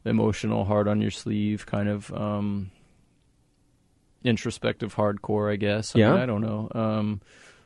emotional, 0.05 0.63
hard 0.65 0.87
on 0.87 1.01
your 1.01 1.11
sleeve 1.11 1.65
kind 1.65 1.89
of 1.89 2.11
um, 2.13 2.71
introspective 4.23 4.95
hardcore, 4.95 5.51
I 5.51 5.57
guess. 5.57 5.95
I 5.95 5.99
Yeah. 5.99 6.11
mean, 6.13 6.21
I 6.21 6.25
don't 6.25 6.41
know. 6.41 6.69
Um, 6.73 7.21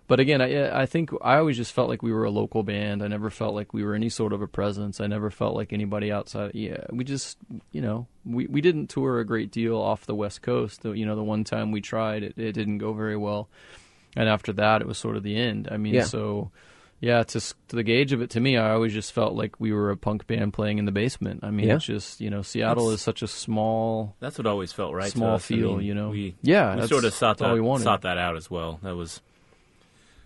but 0.08 0.20
again, 0.20 0.42
I 0.42 0.82
I 0.84 0.86
think 0.86 1.12
I 1.22 1.38
always 1.38 1.58
just 1.58 1.74
felt 1.74 1.90
like 1.90 2.02
we 2.02 2.12
were 2.14 2.24
a 2.24 2.32
local 2.32 2.64
band. 2.64 3.04
I 3.04 3.08
never 3.08 3.30
felt 3.30 3.54
like 3.56 3.74
we 3.74 3.84
were 3.84 3.94
any 3.94 4.10
sort 4.10 4.34
of 4.34 4.42
a 4.42 4.48
presence. 4.48 5.00
I 5.02 5.08
never 5.08 5.30
felt 5.30 5.56
like 5.56 5.74
anybody 5.74 6.12
outside. 6.12 6.52
Yeah, 6.56 6.86
we 6.92 7.04
just 7.04 7.38
you 7.72 7.82
know 7.82 8.08
we 8.26 8.48
we 8.48 8.62
didn't 8.62 8.88
tour 8.88 9.20
a 9.20 9.26
great 9.26 9.52
deal 9.52 9.78
off 9.78 10.06
the 10.06 10.16
West 10.16 10.42
Coast. 10.42 10.82
The, 10.82 10.92
you 10.92 11.06
know, 11.06 11.16
the 11.16 11.24
one 11.24 11.44
time 11.44 11.72
we 11.72 11.82
tried, 11.82 12.24
it, 12.24 12.38
it 12.38 12.54
didn't 12.54 12.78
go 12.80 12.94
very 12.94 13.18
well, 13.18 13.50
and 14.16 14.30
after 14.30 14.54
that, 14.54 14.82
it 14.82 14.88
was 14.88 14.98
sort 14.98 15.18
of 15.18 15.24
the 15.24 15.36
end. 15.36 15.68
I 15.72 15.78
mean, 15.78 15.94
Yeah. 15.96 16.04
so. 16.06 16.52
Yeah, 17.00 17.22
to, 17.22 17.40
to 17.40 17.76
the 17.76 17.84
gauge 17.84 18.12
of 18.12 18.24
it, 18.24 18.32
to 18.32 18.40
me, 18.40 18.58
I 18.58 18.72
always 18.72 18.92
just 18.92 19.14
felt 19.14 19.36
like 19.36 19.60
we 19.60 19.72
were 19.72 19.92
a 19.92 19.96
punk 19.96 20.26
band 20.26 20.52
playing 20.54 20.80
in 20.80 20.86
the 20.86 20.92
basement. 20.92 21.42
I 21.44 21.52
mean, 21.52 21.68
Yeah. 21.68 21.76
it's 21.76 21.86
just 21.86 22.20
you 22.20 22.32
know, 22.32 22.42
Seattle 22.42 22.86
That's- 22.86 23.02
is 23.02 23.04
such 23.04 23.22
a 23.22 23.28
small, 23.28 24.16
That's 24.20 24.40
what 24.40 24.48
always 24.48 24.72
felt 24.74 24.96
right. 24.96 25.06
to 25.06 25.12
small 25.12 25.36
us. 25.36 25.44
I 25.44 25.56
feel. 25.56 25.76
mean, 25.78 25.86
you 25.86 25.94
know, 25.94 26.10
we 26.10 26.34
yeah, 26.42 26.72
we 26.72 26.82
that's- 26.82 26.90
sort 26.90 27.06
of 27.06 27.14
sought 27.14 27.38
that 27.38 27.54
we 27.54 27.78
sought 27.78 28.02
that 28.02 28.18
out 28.18 28.36
as 28.36 28.50
well. 28.50 28.80
That 28.82 28.96
was 28.96 29.22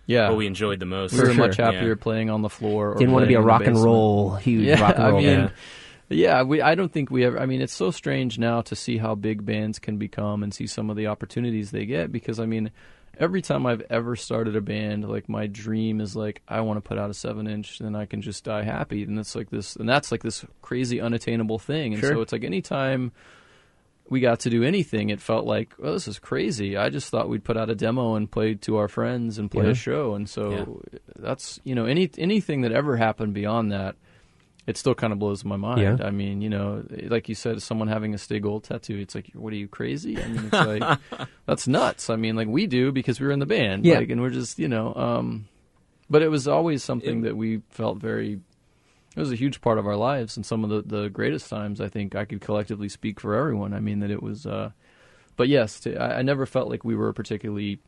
yeah, 0.06 0.30
what 0.30 0.38
we 0.38 0.48
enjoyed 0.48 0.80
the 0.80 0.86
most. 0.86 1.14
we 1.14 1.20
were 1.20 1.28
For 1.28 1.34
much 1.34 1.58
happier 1.58 1.90
Yeah. 1.90 1.96
playing 2.00 2.30
on 2.30 2.42
the 2.42 2.50
floor. 2.50 2.94
Or 2.94 2.98
Didn't 2.98 3.14
want 3.14 3.24
to 3.24 3.28
be 3.28 3.34
a 3.36 3.42
playing 3.42 3.62
in 3.68 3.74
the 3.74 3.74
rock 3.74 3.76
and 3.78 3.84
roll, 3.84 4.36
huge 4.36 4.66
Yeah, 4.66 4.82
rock 4.82 4.96
and 4.96 5.04
roll 5.06 5.18
I 5.18 5.22
mean, 5.22 5.40
band. 5.40 5.52
yeah, 6.10 6.44
we. 6.44 6.62
I 6.62 6.76
don't 6.76 6.92
think 6.92 7.10
we 7.12 7.24
ever. 7.26 7.40
I 7.40 7.46
mean, 7.46 7.62
it's 7.62 7.74
so 7.74 7.92
strange 7.92 8.38
now 8.40 8.62
to 8.62 8.76
see 8.76 8.98
how 8.98 9.16
big 9.16 9.46
bands 9.46 9.80
can 9.80 9.98
become 9.98 10.44
and 10.44 10.54
see 10.54 10.68
some 10.68 10.90
of 10.90 10.96
the 10.98 11.08
opportunities 11.08 11.72
they 11.72 11.86
get. 11.86 12.12
Because 12.12 12.40
I 12.40 12.46
mean, 12.46 12.72
every 13.18 13.42
time 13.42 13.66
I've 13.66 13.82
ever 13.90 14.16
started 14.16 14.56
a 14.56 14.62
band, 14.62 15.08
like 15.08 15.30
my 15.30 15.48
dream 15.48 16.02
is 16.02 16.16
like 16.16 16.42
I 16.48 16.62
want 16.62 16.78
to 16.78 16.82
put 16.88 16.98
out 16.98 17.10
a 17.10 17.14
seven 17.14 17.48
inch, 17.48 17.80
and 17.80 17.96
I 17.96 18.06
can 18.06 18.22
just 18.22 18.44
die 18.44 18.64
happy. 18.64 19.04
And 19.04 19.18
it's 19.20 19.36
like 19.36 19.50
this, 19.50 19.76
and 19.76 19.88
that's 19.88 20.12
like 20.12 20.24
this 20.24 20.44
crazy 20.62 21.00
unattainable 21.00 21.60
thing. 21.60 21.94
And 21.94 22.02
Sure. 22.02 22.14
so 22.14 22.22
it's 22.22 22.32
like 22.34 22.44
anytime 22.44 23.12
we 24.12 24.20
got 24.20 24.42
to 24.42 24.50
do 24.50 24.62
anything, 24.64 25.10
it 25.10 25.22
felt 25.22 25.46
like, 25.46 25.74
well, 25.80 25.94
this 25.94 26.08
is 26.08 26.20
crazy. 26.20 26.76
I 26.78 26.90
just 26.90 27.10
thought 27.10 27.30
we'd 27.30 27.44
put 27.44 27.58
out 27.58 27.70
a 27.70 27.76
demo 27.76 28.16
and 28.16 28.30
play 28.30 28.54
to 28.56 28.76
our 28.78 28.88
friends 28.88 29.40
and 29.40 29.50
play 29.50 29.66
Yeah. 29.66 29.72
a 29.72 29.76
show. 29.76 30.14
And 30.16 30.30
so 30.30 30.82
that's 31.18 31.60
you 31.64 31.74
know 31.74 31.86
any 31.86 32.10
anything 32.18 32.62
that 32.62 32.72
ever 32.74 32.98
happened 32.98 33.34
beyond 33.34 33.72
that, 33.72 33.96
it 34.68 34.78
still 34.78 34.94
kind 34.94 35.12
of 35.14 35.18
blows 35.20 35.44
my 35.44 35.56
mind. 35.56 35.82
Yeah. 35.82 35.98
I 36.06 36.12
mean, 36.12 36.42
you 36.42 36.50
know, 36.50 36.84
like 37.08 37.30
you 37.30 37.36
said, 37.36 37.62
someone 37.64 37.88
having 37.88 38.14
a 38.14 38.18
Stay 38.18 38.40
Gold 38.40 38.64
tattoo, 38.66 38.98
it's 39.00 39.16
like, 39.16 39.32
what 39.34 39.54
are 39.54 39.56
you 39.56 39.68
crazy? 39.68 40.22
I 40.22 40.28
mean, 40.28 40.50
it's 40.52 40.68
like 40.84 41.00
that's 41.48 41.68
nuts. 41.68 42.10
I 42.10 42.18
mean, 42.18 42.36
like 42.36 42.48
we 42.50 42.68
do 42.68 42.92
because 42.92 43.20
we 43.20 43.26
were 43.26 43.32
in 43.34 43.40
the 43.40 43.46
band, 43.48 43.86
Yeah. 43.86 44.00
like, 44.00 44.10
and 44.12 44.22
we're 44.22 44.30
just 44.30 44.60
you 44.60 44.68
know. 44.68 44.94
um 44.94 45.46
But 46.10 46.22
it 46.22 46.28
was 46.30 46.48
always 46.50 46.84
something 46.84 47.20
It- 47.20 47.24
that 47.30 47.38
we 47.38 47.62
felt 47.70 47.98
very. 48.00 48.42
It 49.16 49.20
was 49.20 49.32
a 49.32 49.36
huge 49.36 49.60
part 49.62 49.78
of 49.78 49.86
our 49.86 49.98
lives, 49.98 50.38
and 50.38 50.46
some 50.46 50.64
of 50.64 50.70
the, 50.70 50.82
the 51.04 51.10
greatest 51.10 51.50
times. 51.50 51.82
I 51.82 51.90
think 51.90 52.16
I 52.16 52.24
could 52.26 52.40
collectively 52.42 52.88
speak 52.90 53.20
for 53.20 53.36
everyone. 53.36 53.74
I 53.74 53.80
mean 53.82 54.00
that 54.00 54.10
it 54.12 54.24
was, 54.24 54.46
uh, 54.46 54.72
but 55.36 55.50
yes, 55.50 55.80
to, 55.82 55.98
I, 55.98 56.20
I 56.20 56.22
never 56.22 56.46
felt 56.46 56.70
like 56.70 56.86
we 56.86 56.96
were 56.96 57.10
a 57.10 57.14
particularly 57.14 57.80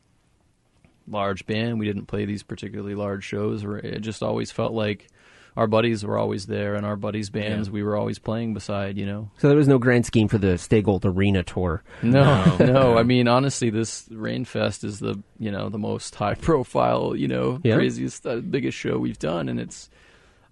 large 1.08 1.46
band. 1.46 1.78
We 1.78 1.86
didn't 1.86 2.06
play 2.06 2.24
these 2.24 2.42
particularly 2.42 2.94
large 2.94 3.24
shows, 3.24 3.64
or 3.64 3.78
it 3.78 4.00
just 4.00 4.22
always 4.22 4.50
felt 4.50 4.72
like 4.72 5.08
our 5.56 5.66
buddies 5.66 6.04
were 6.04 6.18
always 6.18 6.46
there, 6.46 6.74
and 6.74 6.84
our 6.84 6.96
buddies' 6.96 7.30
bands 7.30 7.70
we 7.70 7.82
were 7.82 7.96
always 7.96 8.18
playing 8.18 8.54
beside. 8.54 8.98
You 8.98 9.06
know, 9.06 9.30
So 9.38 9.48
there 9.48 9.56
was 9.56 9.68
no 9.68 9.78
grand 9.78 10.04
scheme 10.04 10.28
for 10.28 10.36
the 10.38 10.58
Stay 10.58 10.82
Gold 10.82 11.06
Arena 11.06 11.42
tour. 11.42 11.82
no, 12.02 12.56
no. 12.60 12.98
I 12.98 13.02
mean, 13.02 13.28
honestly, 13.28 13.70
this 13.70 14.08
Rainfest 14.08 14.84
is 14.84 14.98
the 15.00 15.22
you 15.38 15.50
know 15.50 15.68
the 15.68 15.78
most 15.78 16.14
high 16.16 16.34
profile, 16.48 17.14
you 17.16 17.28
know, 17.28 17.60
Yeah. 17.62 17.76
craziest, 17.76 18.26
uh, 18.26 18.36
biggest 18.36 18.76
show 18.76 18.98
we've 18.98 19.18
done, 19.18 19.48
and 19.48 19.58
it's. 19.58 19.88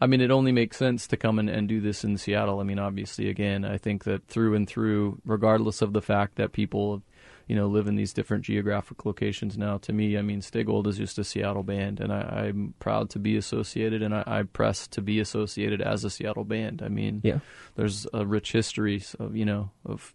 I 0.02 0.06
mean, 0.08 0.20
it 0.20 0.32
only 0.32 0.50
makes 0.50 0.76
sense 0.76 1.06
to 1.06 1.16
come 1.16 1.38
and, 1.38 1.48
and 1.48 1.68
do 1.68 1.80
this 1.80 2.02
in 2.02 2.18
Seattle. 2.18 2.58
I 2.58 2.64
mean, 2.64 2.80
obviously, 2.80 3.28
again, 3.28 3.64
I 3.64 3.78
think 3.78 4.02
that 4.02 4.26
through 4.26 4.56
and 4.56 4.68
through, 4.68 5.20
regardless 5.24 5.80
of 5.80 5.92
the 5.92 6.02
fact 6.02 6.34
that 6.36 6.50
people, 6.50 7.02
you 7.46 7.54
know, 7.54 7.68
live 7.68 7.86
in 7.86 7.94
these 7.94 8.12
different 8.12 8.42
geographic 8.44 9.06
locations 9.06 9.56
now, 9.56 9.78
to 9.78 9.92
me, 9.92 10.18
I 10.18 10.22
mean, 10.22 10.42
Stay 10.42 10.64
Gold 10.64 10.88
is 10.88 10.98
just 10.98 11.20
a 11.20 11.24
Seattle 11.24 11.62
band, 11.62 12.00
and 12.00 12.12
I, 12.12 12.46
I'm 12.48 12.74
proud 12.80 13.10
to 13.10 13.20
be 13.20 13.36
associated, 13.36 14.02
and 14.02 14.12
I, 14.12 14.24
I 14.26 14.42
press 14.42 14.88
to 14.88 15.02
be 15.02 15.20
associated 15.20 15.80
as 15.80 16.02
a 16.02 16.10
Seattle 16.10 16.44
band. 16.44 16.82
I 16.82 16.88
mean, 16.88 17.20
Yeah. 17.22 17.38
there's 17.76 18.04
a 18.12 18.26
rich 18.26 18.50
history 18.50 19.04
of 19.20 19.36
you 19.36 19.44
know 19.44 19.70
of 19.86 20.12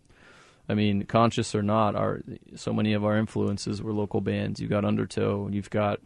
I 0.69 0.73
mean, 0.73 1.04
conscious 1.06 1.56
or 1.56 1.63
not, 1.63 1.95
our 1.95 2.21
so 2.56 2.73
many 2.73 2.91
of 2.91 3.06
our 3.06 3.17
influences 3.17 3.82
were 3.82 3.93
local 3.93 4.19
bands. 4.19 4.60
You've 4.60 4.69
got 4.69 4.84
Undertow, 4.84 5.47
you've 5.50 5.69
got 5.69 6.02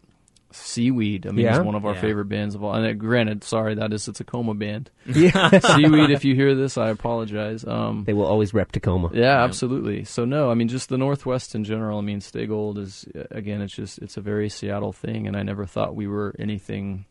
Seaweed. 0.54 1.26
I 1.26 1.30
mean, 1.30 1.44
Yeah. 1.46 1.56
it's 1.56 1.64
one 1.64 1.74
of 1.74 1.84
our 1.84 1.94
Yeah. 1.94 2.00
favorite 2.00 2.26
bands 2.26 2.54
of 2.54 2.62
all. 2.62 2.74
And 2.74 2.86
uh, 2.86 2.92
granted, 2.92 3.44
sorry, 3.44 3.74
that 3.76 3.92
is 3.92 4.06
it's 4.08 4.18
Tacoma 4.18 4.54
band. 4.54 4.90
Yeah. 5.06 5.58
Seaweed, 5.58 6.10
if 6.10 6.24
you 6.24 6.34
hear 6.34 6.54
this, 6.54 6.76
I 6.78 6.88
apologize. 6.90 7.64
Um, 7.66 8.04
they 8.04 8.12
will 8.12 8.26
always 8.26 8.52
rep 8.54 8.72
Tacoma. 8.72 9.10
yeah, 9.12 9.42
absolutely. 9.42 10.04
So 10.04 10.24
no, 10.24 10.50
I 10.50 10.54
mean, 10.54 10.68
just 10.68 10.88
the 10.88 10.98
Northwest 10.98 11.54
in 11.54 11.64
general. 11.64 11.98
I 11.98 12.02
mean, 12.02 12.20
Stay 12.20 12.46
Gold 12.46 12.78
is 12.78 13.04
uh, 13.14 13.24
again, 13.30 13.60
it's 13.62 13.74
just 13.74 13.98
it's 13.98 14.16
a 14.16 14.20
very 14.20 14.48
Seattle 14.48 14.92
thing, 14.92 15.26
and 15.26 15.36
I 15.36 15.42
never 15.42 15.66
thought 15.66 15.94
we 15.96 16.06
were 16.06 16.34
anything. 16.38 17.04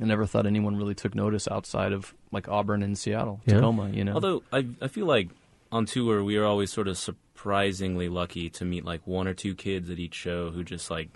I 0.00 0.04
never 0.04 0.24
thought 0.24 0.46
anyone 0.46 0.76
really 0.76 0.94
took 0.94 1.14
notice 1.14 1.48
outside 1.48 1.92
of 1.92 2.14
like 2.32 2.48
Auburn 2.48 2.82
and 2.82 2.96
Seattle, 2.96 3.40
Yeah. 3.44 3.54
Tacoma. 3.54 3.90
You 3.90 4.04
know, 4.04 4.14
Although 4.14 4.42
I 4.52 4.66
I 4.80 4.88
feel 4.88 5.06
like 5.06 5.28
on 5.72 5.84
tour 5.86 6.24
we 6.24 6.36
are 6.36 6.44
always 6.44 6.72
sort 6.72 6.88
of 6.88 6.96
surprisingly 6.98 8.08
lucky 8.08 8.50
to 8.50 8.64
meet 8.64 8.84
like 8.84 9.06
one 9.06 9.26
or 9.28 9.34
two 9.34 9.54
kids 9.54 9.90
at 9.90 9.98
each 9.98 10.14
show 10.14 10.50
who 10.50 10.62
just 10.64 10.90
like 10.90 11.08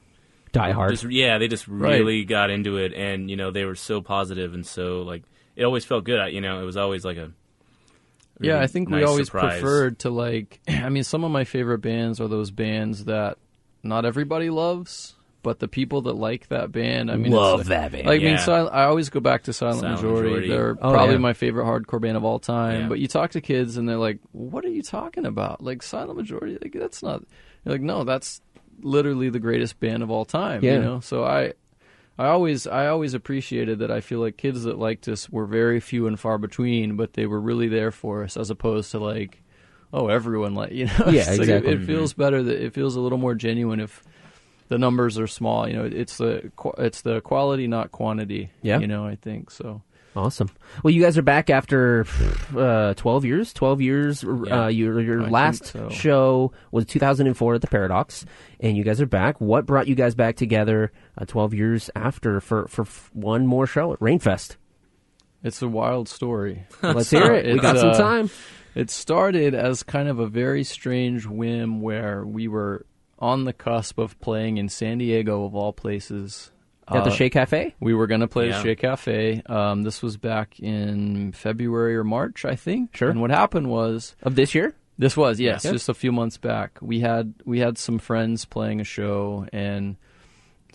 Die 0.55 0.71
Hard. 0.73 0.91
Just, 0.93 1.05
yeah, 1.11 1.39
they 1.39 1.49
just 1.49 1.69
Right. 1.69 1.99
really 1.99 2.25
got 2.25 2.49
into 2.51 2.79
it, 2.79 2.93
and 2.95 3.29
you 3.31 3.37
know 3.37 3.51
they 3.51 3.65
were 3.65 3.75
so 3.75 4.01
positive 4.01 4.55
and 4.55 4.65
so 4.67 5.03
like 5.03 5.23
it 5.57 5.65
always 5.65 5.85
felt 5.85 6.05
good. 6.05 6.19
I, 6.21 6.29
you 6.29 6.41
know, 6.41 6.61
it 6.61 6.65
was 6.65 6.77
always 6.77 7.05
like 7.05 7.17
a 7.19 7.31
yeah, 8.41 8.61
I 8.61 8.67
think 8.67 8.91
we 8.91 9.05
always 9.05 9.27
surprise. 9.27 9.61
preferred 9.61 10.01
to 10.01 10.11
like. 10.11 10.61
I 10.69 10.89
mean, 10.89 11.05
some 11.05 11.23
of 11.25 11.31
my 11.31 11.45
favorite 11.45 11.79
bands 11.79 12.21
are 12.21 12.29
those 12.29 12.51
bands 12.51 13.05
that 13.05 13.39
not 13.83 14.05
everybody 14.05 14.51
loves, 14.51 15.15
but 15.43 15.61
the 15.61 15.69
people 15.69 16.03
that 16.03 16.15
like 16.15 16.49
that 16.49 16.73
band, 16.73 17.11
I 17.13 17.17
mean, 17.17 17.31
Love 17.33 17.61
like- 17.61 17.67
that 17.69 17.93
band. 17.93 18.07
Like, 18.07 18.21
I 18.21 18.25
mean, 18.25 18.33
Yeah. 18.35 18.37
Sil- 18.43 18.71
I 18.73 18.85
always 18.85 19.09
go 19.11 19.21
back 19.21 19.45
to 19.45 19.53
Silent, 19.53 19.81
Silent 19.81 20.03
Majority. 20.03 20.29
Majority. 20.31 20.49
They're 20.49 20.71
Oh, 20.83 20.91
probably 20.93 21.15
yeah. 21.15 21.21
my 21.21 21.33
favorite 21.33 21.65
hardcore 21.65 22.01
band 22.01 22.17
of 22.17 22.25
all 22.25 22.39
time. 22.41 22.83
Yeah. 22.83 22.89
But 22.89 22.99
you 22.99 23.07
talk 23.07 23.31
to 23.33 23.41
kids 23.41 23.77
and 23.77 23.89
they're 23.89 23.99
like, 23.99 24.19
"What 24.33 24.65
are 24.65 24.69
you 24.71 24.83
talking 24.83 25.27
about? 25.27 25.63
Like 25.63 25.83
Silent 25.83 26.17
Majority? 26.17 26.59
Like 26.61 26.73
that's 26.73 27.03
not." 27.03 27.23
You're 27.65 27.75
like, 27.75 27.83
"No, 27.83 28.03
that's 28.05 28.41
literally 28.83 29.29
the 29.31 29.39
greatest 29.41 29.79
band 29.81 30.03
of 30.03 30.11
all 30.11 30.25
time." 30.25 30.63
Yeah. 30.65 30.75
You 30.75 30.81
know, 30.83 31.01
so 31.01 31.25
I. 31.25 31.53
I 32.17 32.27
always, 32.29 32.69
I 32.69 32.87
always 32.87 33.13
appreciated 33.13 33.81
that. 33.81 33.91
I 33.91 34.01
feel 34.01 34.21
like 34.21 34.37
kids 34.37 34.63
that 34.63 34.79
liked 34.79 35.09
us 35.09 35.29
were 35.29 35.47
very 35.47 35.81
few 35.81 36.07
and 36.07 36.19
far 36.19 36.39
between, 36.39 36.95
but 36.95 37.15
they 37.15 37.27
were 37.27 37.41
really 37.41 37.67
there 37.67 37.91
for 37.91 38.23
us, 38.23 38.37
as 38.37 38.51
opposed 38.51 38.93
to 38.93 39.01
like, 39.01 39.43
oh, 39.93 40.07
everyone 40.07 40.55
like 40.55 40.71
you 40.79 40.85
know. 40.87 41.07
Yeah, 41.09 41.23
It's 41.23 41.31
like 41.31 41.49
it- 41.49 41.65
exactly. 41.65 41.73
it, 41.73 41.87
feels 41.87 42.13
better 42.15 42.41
that 42.41 42.65
it 42.65 42.73
feels 42.73 42.95
a 42.95 43.01
little 43.01 43.19
more 43.19 43.35
genuine 43.35 43.81
if 43.81 44.01
the 44.69 44.79
numbers 44.79 45.19
are 45.19 45.27
small. 45.27 45.67
You 45.67 45.75
know, 45.75 45.85
it's 45.87 46.19
the 46.19 46.53
it's 46.79 47.01
the 47.03 47.21
quality, 47.21 47.67
not 47.67 47.91
quantity. 47.91 48.51
Yeah. 48.63 48.79
you 48.79 48.87
know, 48.87 49.05
I 49.05 49.17
think 49.17 49.51
so. 49.51 49.83
Awesome. 50.17 50.49
Well, 50.83 50.93
you 50.93 51.03
guys 51.03 51.19
are 51.19 51.23
back 51.23 51.51
after 51.51 52.07
uh, 52.57 52.95
12 52.95 53.25
years. 53.25 53.53
12 53.53 53.81
years. 53.81 54.23
Yeah. 54.23 54.65
Uh, 54.65 54.69
your 54.69 55.01
your 55.01 55.25
I 55.25 55.29
last 55.29 55.67
so. 55.67 55.89
show 55.89 56.53
was 56.71 56.87
2004 56.87 57.55
at 57.57 57.61
the 57.61 57.67
Paradox, 57.67 58.25
and 58.61 58.77
you 58.77 58.85
guys 58.85 59.01
are 59.01 59.07
back. 59.07 59.41
What 59.41 59.67
brought 59.67 59.89
you 59.89 59.95
guys 59.95 60.15
back 60.15 60.37
together 60.37 60.93
uh, 61.19 61.25
12 61.25 61.55
years 61.55 61.91
after 61.97 62.41
for, 62.41 62.69
for 62.69 62.85
one 63.13 63.47
more 63.47 63.67
show 63.67 63.93
at 63.93 63.99
Rainfest? 63.99 64.57
It's 65.43 65.61
a 65.61 65.69
wild 65.69 66.09
story. 66.09 66.65
Let's 66.83 67.11
hear 67.11 67.35
it. 67.35 67.47
We 67.47 67.59
got 67.59 67.79
some 67.79 67.91
uh, 67.91 67.99
time. 67.99 68.31
It 68.75 68.91
started 68.91 69.55
as 69.55 69.83
kind 69.83 70.09
of 70.09 70.19
a 70.19 70.27
very 70.27 70.65
strange 70.65 71.27
whim 71.27 71.81
where 71.81 72.25
we 72.25 72.49
were 72.49 72.87
on 73.19 73.45
the 73.45 73.53
cusp 73.53 73.99
of 73.99 74.19
playing 74.21 74.57
in 74.59 74.69
San 74.69 74.99
Diego, 74.99 75.45
of 75.45 75.55
all 75.55 75.73
places. 75.73 76.51
At 76.89 77.05
the 77.05 77.11
Uh, 77.11 77.15
Che 77.15 77.31
Cafe? 77.31 77.75
We 77.81 77.95
were 77.95 78.07
going 78.07 78.21
to 78.21 78.29
play 78.29 78.49
Yeah. 78.49 78.59
the 78.59 78.65
Che 78.65 78.77
Cafe. 78.77 79.43
Um, 79.47 79.83
this 79.85 80.03
was 80.03 80.17
back 80.17 80.61
in 80.61 81.33
February 81.33 81.97
or 81.97 82.05
March, 82.05 82.45
I 82.45 82.57
think. 82.57 82.97
Sure. 82.97 83.09
And 83.11 83.21
what 83.21 83.31
happened 83.31 83.69
was 83.69 84.15
Of 84.23 84.35
this 84.35 84.55
year? 84.55 84.75
this 84.99 85.17
was 85.17 85.41
yes, 85.41 85.65
Yeah. 85.65 85.73
just 85.73 85.89
a 85.89 85.95
few 85.95 86.13
months 86.13 86.37
back. 86.37 86.79
We 86.83 87.01
had 87.01 87.35
we 87.45 87.61
had 87.61 87.79
some 87.79 87.99
friends 87.99 88.45
playing 88.45 88.81
a 88.81 88.85
show 88.85 89.47
and. 89.53 89.97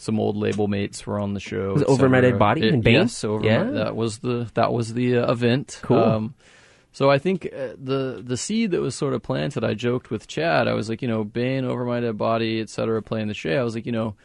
Some 0.02 0.18
old 0.18 0.38
label 0.38 0.70
mates 0.70 1.06
were 1.06 1.20
on 1.20 1.34
the 1.34 1.42
show. 1.42 1.74
Was 1.74 1.82
it 1.82 1.90
et 1.90 1.92
Over 1.92 2.08
My. 2.08 2.22
Dead 2.22 2.40
Body 2.40 2.62
It- 2.62 2.74
in 2.74 2.80
Bane? 2.80 2.94
Yes, 2.94 3.22
over 3.26 3.46
Yeah. 3.46 3.64
my, 3.66 3.72
that 3.72 3.96
was 3.98 4.20
the 4.20 4.50
that 4.54 4.72
was 4.72 4.94
the 4.94 5.18
uh, 5.18 5.30
event. 5.30 5.82
Cool. 5.84 5.98
Um, 6.02 6.36
so 6.94 7.12
I 7.12 7.18
think 7.18 7.46
uh, 7.54 7.74
the 7.78 8.24
the 8.26 8.38
seed 8.38 8.72
that 8.72 8.80
was 8.80 8.96
sort 8.96 9.14
of 9.14 9.22
planted, 9.22 9.66
I 9.66 9.74
joked 9.74 10.10
with 10.10 10.26
Chad. 10.26 10.70
I 10.70 10.74
was 10.74 10.88
like, 10.88 11.02
you 11.02 11.10
know, 11.10 11.26
Bane, 11.26 11.66
Over 11.66 11.84
My 11.84 12.00
Dead 12.00 12.18
Body, 12.18 12.62
et 12.62 12.70
cetera, 12.70 13.02
playing 13.02 13.28
the 13.28 13.34
show. 13.34 13.60
I 13.60 13.62
was 13.64 13.76
like, 13.76 13.86
you 13.86 13.92
know, 13.92 14.16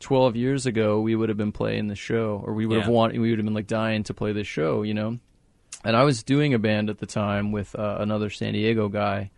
twelve 0.00 0.34
years 0.34 0.66
ago 0.66 1.00
we 1.00 1.14
would 1.14 1.28
have 1.28 1.38
been 1.38 1.52
playing 1.52 1.86
the 1.88 1.94
show, 1.94 2.42
or 2.44 2.52
we 2.54 2.66
would 2.66 2.78
have 2.78 2.88
Yeah. 2.88 2.94
wanted, 2.94 3.20
we 3.20 3.30
would 3.30 3.38
have 3.38 3.46
been 3.46 3.54
like 3.54 3.66
dying 3.68 4.02
to 4.04 4.14
play 4.14 4.32
this 4.32 4.46
show, 4.46 4.82
you 4.82 4.94
know. 4.94 5.18
And 5.84 5.96
I 5.96 6.02
was 6.04 6.22
doing 6.22 6.52
a 6.52 6.58
band 6.58 6.90
at 6.90 6.98
the 6.98 7.06
time 7.06 7.52
with 7.52 7.74
uh, 7.74 7.96
another 8.00 8.28
San 8.28 8.52
Diego 8.52 8.88
guy, 8.88 9.30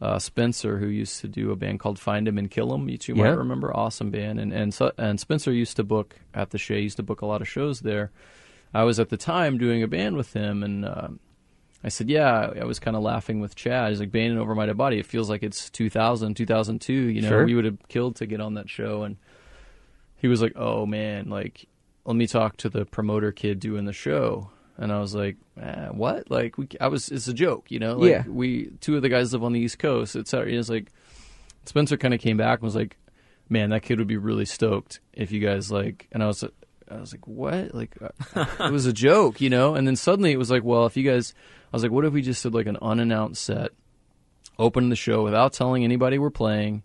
uh, 0.00 0.18
Spencer, 0.18 0.78
who 0.78 0.86
used 0.86 1.20
to 1.20 1.28
do 1.28 1.50
a 1.52 1.56
band 1.56 1.78
called 1.80 1.98
Find 1.98 2.26
Him 2.26 2.38
and 2.38 2.50
Kill 2.50 2.72
Him. 2.74 2.88
You 2.88 2.98
two 2.98 3.14
Yeah. 3.14 3.24
might 3.24 3.38
remember, 3.38 3.76
awesome 3.76 4.10
band. 4.10 4.40
And 4.40 4.52
and 4.52 4.72
so, 4.72 4.92
and 4.98 5.20
Spencer 5.20 5.52
used 5.52 5.76
to 5.76 5.84
book 5.84 6.16
at 6.34 6.50
the 6.50 6.58
Che. 6.58 6.80
Used 6.80 6.96
to 6.96 7.02
book 7.02 7.20
a 7.20 7.26
lot 7.26 7.40
of 7.42 7.48
shows 7.48 7.80
there. 7.80 8.10
I 8.74 8.84
was 8.84 8.98
at 9.00 9.08
the 9.08 9.16
time 9.16 9.56
doing 9.58 9.82
a 9.82 9.88
band 9.88 10.16
with 10.16 10.32
him, 10.34 10.62
and 10.62 10.84
uh, 10.84 11.08
I 11.82 11.88
said, 11.88 12.08
"Yeah." 12.10 12.52
I 12.60 12.64
was 12.64 12.78
kind 12.80 12.96
of 12.96 13.02
laughing 13.02 13.40
with 13.40 13.54
Chad. 13.54 13.90
He's 13.90 14.00
like, 14.00 14.12
"Bane 14.12 14.30
and 14.32 14.38
Over 14.40 14.54
My 14.54 14.66
Dead 14.66 14.76
Body." 14.76 14.98
It 14.98 15.06
feels 15.06 15.30
like 15.30 15.42
it's 15.42 15.70
2000, 15.70 16.34
2002. 16.34 16.92
You 16.92 17.22
know, 17.22 17.28
Sure. 17.28 17.44
we 17.46 17.54
would 17.54 17.64
have 17.64 17.78
killed 17.88 18.16
to 18.16 18.26
get 18.26 18.40
on 18.40 18.54
that 18.54 18.68
show, 18.68 19.04
and 19.04 19.16
he 20.18 20.28
was 20.28 20.42
like, 20.42 20.52
"Oh 20.56 20.84
man, 20.86 21.30
like 21.30 21.66
let 22.04 22.16
me 22.16 22.26
talk 22.26 22.56
to 22.58 22.68
the 22.68 22.84
promoter 22.84 23.32
kid 23.32 23.60
doing 23.60 23.84
the 23.86 23.92
show." 23.92 24.50
And 24.76 24.92
I 24.92 25.00
was 25.00 25.14
like, 25.14 25.36
eh, 25.60 25.88
"What? 25.88 26.30
Like 26.30 26.56
we? 26.58 26.68
I 26.80 26.88
was. 26.88 27.08
It's 27.08 27.26
a 27.28 27.34
joke, 27.34 27.70
you 27.70 27.78
know. 27.78 27.96
Like, 27.96 28.10
Yeah. 28.10 28.24
We 28.28 28.70
two 28.80 28.96
of 28.96 29.02
the 29.02 29.08
guys 29.08 29.32
live 29.32 29.42
on 29.42 29.52
the 29.52 29.60
East 29.60 29.78
Coast, 29.78 30.14
etc." 30.14 30.50
He 30.50 30.56
was 30.56 30.70
like, 30.70 30.92
Spencer 31.64 31.96
kind 31.96 32.14
of 32.14 32.20
came 32.20 32.36
back 32.36 32.58
and 32.60 32.64
was 32.64 32.76
like, 32.76 32.96
"Man, 33.48 33.70
that 33.70 33.82
kid 33.82 33.98
would 33.98 34.08
be 34.08 34.16
really 34.16 34.44
stoked 34.44 35.00
if 35.12 35.32
you 35.32 35.40
guys 35.40 35.70
like." 35.72 36.06
And 36.12 36.22
I 36.22 36.26
was, 36.26 36.44
I 36.90 36.96
was 37.00 37.12
like, 37.12 37.26
"What? 37.26 37.74
Like, 37.74 37.96
uh, 38.00 38.44
it 38.60 38.72
was 38.72 38.86
a 38.86 38.92
joke, 38.92 39.40
you 39.40 39.50
know?" 39.50 39.74
And 39.74 39.86
then 39.86 39.96
suddenly 39.96 40.32
it 40.32 40.38
was 40.38 40.50
like, 40.50 40.62
"Well, 40.64 40.86
if 40.86 40.96
you 40.96 41.02
guys," 41.02 41.34
I 41.72 41.76
was 41.76 41.82
like, 41.82 41.92
"What 41.92 42.04
if 42.04 42.12
we 42.12 42.22
just 42.22 42.42
did 42.42 42.54
like 42.54 42.66
an 42.66 42.78
unannounced 42.80 43.42
set, 43.44 43.72
open 44.58 44.88
the 44.88 44.96
show 44.96 45.22
without 45.24 45.52
telling 45.52 45.84
anybody 45.84 46.18
we're 46.18 46.30
playing?" 46.30 46.82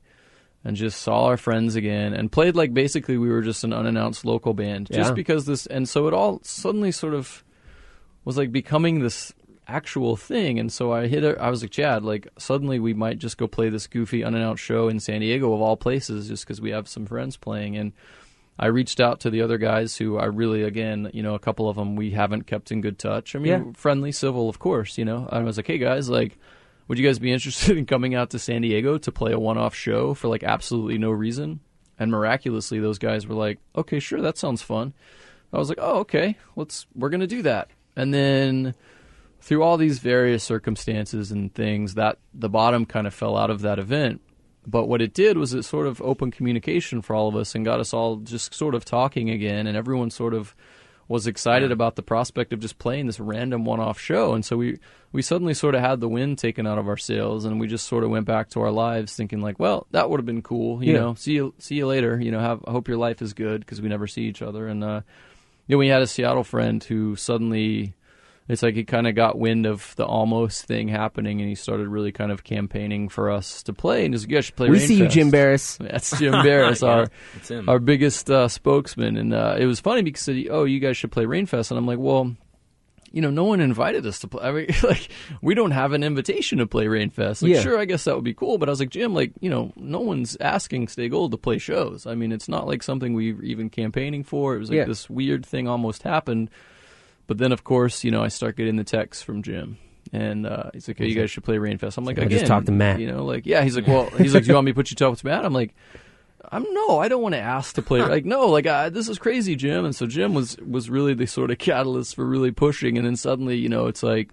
And 0.66 0.78
just 0.78 1.02
saw 1.02 1.26
our 1.26 1.36
friends 1.36 1.76
again, 1.76 2.14
and 2.14 2.32
played 2.32 2.56
like 2.56 2.74
basically 2.74 3.18
we 3.18 3.28
were 3.28 3.42
just 3.42 3.66
an 3.66 3.74
unannounced 3.74 4.24
local 4.24 4.54
band, 4.54 4.88
just 4.88 5.10
Yeah. 5.10 5.14
because 5.14 5.46
this, 5.46 5.66
and 5.66 5.90
so 5.90 6.08
it 6.08 6.14
all 6.14 6.40
suddenly 6.44 6.92
sort 6.94 7.14
of 7.14 7.44
was 8.24 8.38
like 8.38 8.50
becoming 8.54 9.00
this 9.00 9.34
actual 9.68 10.16
thing. 10.16 10.60
And 10.60 10.72
so 10.72 10.94
I 10.94 11.08
hit 11.08 11.26
it. 11.26 11.38
I 11.38 11.50
was 11.50 11.62
like, 11.62 11.72
Chad, 11.72 12.04
like 12.06 12.30
suddenly 12.38 12.80
we 12.80 12.94
might 12.94 13.20
just 13.20 13.38
go 13.38 13.46
play 13.46 13.68
this 13.68 13.88
goofy 13.88 14.24
unannounced 14.24 14.64
show 14.64 14.88
in 14.88 15.02
San 15.02 15.20
Diego 15.20 15.52
of 15.54 15.60
all 15.62 15.76
places, 15.76 16.30
just 16.30 16.46
because 16.46 16.62
we 16.62 16.72
have 16.72 16.88
some 16.88 17.06
friends 17.06 17.36
playing. 17.36 17.76
And 17.76 17.92
I 18.58 18.68
reached 18.68 19.02
out 19.02 19.20
to 19.22 19.30
the 19.30 19.42
other 19.42 19.58
guys 19.58 19.98
who 19.98 20.18
I 20.18 20.26
really, 20.26 20.64
again, 20.64 21.10
you 21.14 21.24
know, 21.24 21.34
a 21.36 21.40
couple 21.40 21.68
of 21.68 21.76
them 21.76 21.98
we 21.98 22.12
haven't 22.12 22.44
kept 22.48 22.72
in 22.72 22.80
good 22.80 23.00
touch. 23.00 23.36
I 23.36 23.40
mean, 23.40 23.52
Yeah. 23.52 23.64
friendly, 23.76 24.14
civil, 24.14 24.48
of 24.48 24.60
course, 24.60 24.98
you 24.98 25.04
know. 25.04 25.28
I 25.30 25.40
was 25.40 25.58
like, 25.58 25.68
hey 25.68 25.78
guys, 25.78 26.10
like. 26.10 26.38
Would 26.88 26.98
you 26.98 27.06
guys 27.06 27.20
be 27.20 27.32
interested 27.32 27.78
in 27.78 27.86
coming 27.86 28.16
out 28.16 28.32
to 28.32 28.40
San 28.40 28.62
Diego 28.62 28.98
to 28.98 29.12
play 29.12 29.32
a 29.32 29.40
one-off 29.40 29.76
show 29.76 30.14
for 30.14 30.28
like 30.28 30.44
absolutely 30.44 30.98
no 30.98 31.12
reason? 31.12 31.60
And 32.00 32.12
miraculously, 32.12 32.80
those 32.80 32.98
guys 32.98 33.28
were 33.28 33.36
like, 33.36 33.60
"Okay, 33.76 34.00
sure, 34.00 34.22
that 34.22 34.38
sounds 34.38 34.62
fun." 34.62 34.94
I 35.52 35.58
was 35.58 35.70
like, 35.70 35.78
"Oh, 35.82 36.00
okay, 36.00 36.38
let's 36.56 36.88
we're 36.96 37.10
gonna 37.10 37.28
do 37.28 37.44
that." 37.44 37.70
And 37.96 38.14
then 38.14 38.74
through 39.40 39.62
all 39.62 39.78
these 39.78 40.00
various 40.00 40.44
circumstances 40.44 41.32
and 41.32 41.54
things, 41.54 41.94
that 41.96 42.18
the 42.34 42.50
bottom 42.50 42.86
kind 42.86 43.06
of 43.06 43.14
fell 43.14 43.38
out 43.38 43.50
of 43.50 43.62
that 43.62 43.78
event. 43.78 44.22
But 44.66 44.88
what 44.88 45.02
it 45.02 45.14
did 45.14 45.38
was 45.38 45.54
it 45.54 45.64
sort 45.64 45.88
of 45.88 46.02
opened 46.02 46.34
communication 46.34 47.02
for 47.02 47.16
all 47.16 47.28
of 47.28 47.36
us 47.36 47.54
and 47.54 47.66
got 47.66 47.82
us 47.82 47.94
all 47.94 48.18
just 48.18 48.54
sort 48.54 48.74
of 48.74 48.86
talking 48.86 49.30
again, 49.30 49.68
and 49.68 49.78
everyone 49.78 50.10
sort 50.10 50.34
of 50.34 50.56
was 51.14 51.28
excited 51.28 51.72
about 51.72 51.96
the 51.96 52.02
prospect 52.02 52.54
of 52.54 52.60
just 52.60 52.80
playing 52.80 53.06
this 53.06 53.20
random 53.20 53.66
one-off 53.66 54.00
show. 54.00 54.34
And 54.34 54.44
so 54.44 54.58
we 54.58 54.80
we 55.12 55.22
suddenly 55.22 55.54
sort 55.54 55.76
of 55.76 55.82
had 55.82 56.00
the 56.00 56.10
wind 56.10 56.40
taken 56.40 56.66
out 56.66 56.80
of 56.80 56.88
our 56.88 56.98
sails, 56.98 57.46
and 57.46 57.60
we 57.60 57.68
just 57.68 57.86
sort 57.88 58.04
of 58.04 58.10
went 58.10 58.26
back 58.26 58.50
to 58.50 58.62
our 58.62 58.72
lives 58.72 59.16
thinking 59.16 59.40
like, 59.42 59.60
well, 59.60 59.86
that 59.92 60.10
would 60.10 60.20
have 60.20 60.26
been 60.26 60.42
cool, 60.42 60.84
you 60.84 60.94
Yeah. 60.94 61.00
know. 61.00 61.14
See 61.14 61.34
you 61.34 61.54
see 61.60 61.76
you 61.76 61.86
later, 61.88 62.20
you 62.20 62.32
know. 62.32 62.40
Have 62.40 62.64
I 62.68 62.72
hope 62.72 62.88
your 62.88 62.98
life 62.98 63.22
is 63.22 63.34
good 63.34 63.62
because 63.62 63.80
we 63.82 63.90
never 63.90 64.08
see 64.08 64.24
each 64.24 64.42
other. 64.42 64.68
And 64.68 64.84
uh, 64.84 65.02
you 65.68 65.76
know, 65.76 65.80
we 65.80 65.88
had 65.88 66.02
a 66.02 66.08
Seattle 66.08 66.44
friend 66.44 66.84
who 66.84 67.16
suddenly 67.16 67.94
it's 68.50 68.62
like 68.62 68.76
he 68.76 68.84
kind 68.84 69.08
of 69.08 69.16
got 69.16 69.38
wind 69.40 69.66
of 69.66 69.96
the 69.96 70.06
almost 70.06 70.66
thing 70.66 70.88
happening, 70.90 71.40
and 71.40 71.50
he 71.50 71.56
started 71.56 71.88
really 71.88 72.12
kind 72.12 72.32
of 72.32 72.44
campaigning 72.44 73.10
for 73.10 73.32
us 73.32 73.64
to 73.64 73.74
play. 73.74 74.06
And 74.06 74.14
he's 74.14 74.24
like, 74.24 74.30
"You 74.32 74.38
guys 74.38 74.46
should 74.46 74.56
play." 74.56 74.70
We 74.70 74.80
see 74.80 74.96
you, 74.96 75.08
Jim 75.08 75.30
Barris. 75.32 75.78
That's 75.82 76.18
Jim 76.20 76.32
Barris, 76.32 76.82
Yeah, 76.84 76.90
our 76.90 77.08
our 77.68 77.80
biggest 77.80 78.30
uh, 78.30 78.48
spokesman. 78.48 79.18
And 79.18 79.34
uh, 79.34 79.56
it 79.58 79.66
was 79.66 79.80
funny 79.80 80.02
because 80.02 80.26
he 80.26 80.44
said, 80.46 80.52
"Oh, 80.54 80.66
you 80.66 80.80
guys 80.80 80.98
should 80.98 81.12
play 81.12 81.26
Rainfest," 81.26 81.72
and 81.72 81.78
I'm 81.78 81.88
like, 81.88 82.00
"Well." 82.00 82.36
You 83.16 83.22
know, 83.22 83.30
no 83.30 83.44
one 83.44 83.60
invited 83.60 84.08
us 84.08 84.18
to 84.22 84.28
play. 84.28 84.42
I 84.44 84.52
mean, 84.52 84.68
like, 84.84 85.08
we 85.40 85.54
don't 85.54 85.70
have 85.70 85.94
an 85.94 86.04
invitation 86.04 86.58
to 86.58 86.66
play 86.66 86.86
Rainfest. 86.88 87.44
Like, 87.44 87.52
Yeah. 87.52 87.62
sure, 87.62 87.78
I 87.78 87.86
guess 87.86 88.06
that 88.06 88.16
would 88.16 88.24
be 88.24 88.34
cool. 88.34 88.58
But 88.58 88.70
I 88.70 88.72
was 88.72 88.80
like, 88.80 88.90
Jim, 88.90 89.14
like, 89.14 89.34
you 89.40 89.52
know, 89.52 89.72
no 89.76 90.00
one's 90.00 90.36
asking 90.42 90.88
Stay 90.88 91.10
Gold 91.10 91.30
to 91.30 91.38
play 91.38 91.60
shows. 91.60 92.08
I 92.08 92.16
mean, 92.16 92.32
it's 92.32 92.50
not 92.50 92.66
like 92.66 92.82
something 92.82 93.14
we 93.14 93.34
were 93.34 93.44
even 93.44 93.70
campaigning 93.70 94.24
for. 94.24 94.56
It 94.56 94.58
was 94.58 94.70
like 94.72 94.78
Yeah. 94.78 94.86
this 94.86 95.12
weird 95.12 95.46
thing 95.46 95.68
almost 95.68 96.02
happened. 96.02 96.50
But 97.28 97.38
then, 97.38 97.52
of 97.52 97.64
course, 97.64 98.04
you 98.04 98.12
know, 98.12 98.24
I 98.24 98.28
start 98.28 98.58
getting 98.58 98.76
the 98.76 98.84
text 98.84 99.24
from 99.24 99.44
Jim, 99.44 99.78
and 100.12 100.46
uh, 100.46 100.72
he's 100.74 100.88
like, 100.88 100.98
"Hey, 100.98 101.08
you 101.08 101.16
guys 101.16 101.32
should 101.32 101.44
play 101.44 101.56
Rainfest." 101.58 101.98
I'm 101.98 102.06
like, 102.06 102.20
I 102.20 102.26
just 102.26 102.46
talked 102.46 102.66
to 102.66 102.72
Matt. 102.72 103.00
You 103.00 103.08
know, 103.08 103.24
like, 103.26 103.46
yeah." 103.46 103.64
He's 103.64 103.76
like, 103.76 103.88
"Well," 103.88 104.10
he's 104.18 104.34
like, 104.34 104.44
"Do 104.44 104.50
you 104.50 104.56
want 104.56 104.66
me 104.66 104.72
to 104.72 104.76
put 104.76 104.90
you 104.90 104.96
talk 104.96 105.18
to 105.18 105.26
Matt?" 105.26 105.46
I'm 105.46 105.54
like, 105.54 105.74
"I'm 106.52 106.66
no, 106.74 107.00
I 107.00 107.08
don't 107.08 107.22
want 107.22 107.34
to 107.34 107.40
ask 107.40 107.76
to 107.76 107.82
play." 107.82 108.02
like, 108.02 108.26
no, 108.26 108.48
like, 108.48 108.66
uh, 108.68 108.90
this 108.90 109.08
is 109.08 109.18
crazy, 109.18 109.56
Jim. 109.56 109.86
And 109.86 109.96
so 109.96 110.06
Jim 110.06 110.34
was 110.34 110.58
was 110.58 110.90
really 110.90 111.14
the 111.14 111.26
sort 111.26 111.50
of 111.50 111.58
catalyst 111.60 112.16
for 112.16 112.26
really 112.26 112.52
pushing. 112.52 112.98
And 112.98 113.08
then 113.08 113.16
suddenly, 113.16 113.56
you 113.58 113.70
know, 113.70 113.88
it's 113.88 114.04
like 114.04 114.32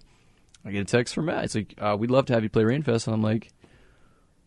I 0.65 0.71
get 0.71 0.81
a 0.81 0.85
text 0.85 1.15
from 1.15 1.25
Matt. 1.25 1.45
It's 1.45 1.55
like, 1.55 1.73
uh, 1.79 1.95
"We'd 1.97 2.11
love 2.11 2.25
to 2.25 2.33
have 2.33 2.43
you 2.43 2.49
play 2.49 2.63
Rainfest," 2.63 3.07
and 3.07 3.13
I'm 3.13 3.23
like. 3.23 3.51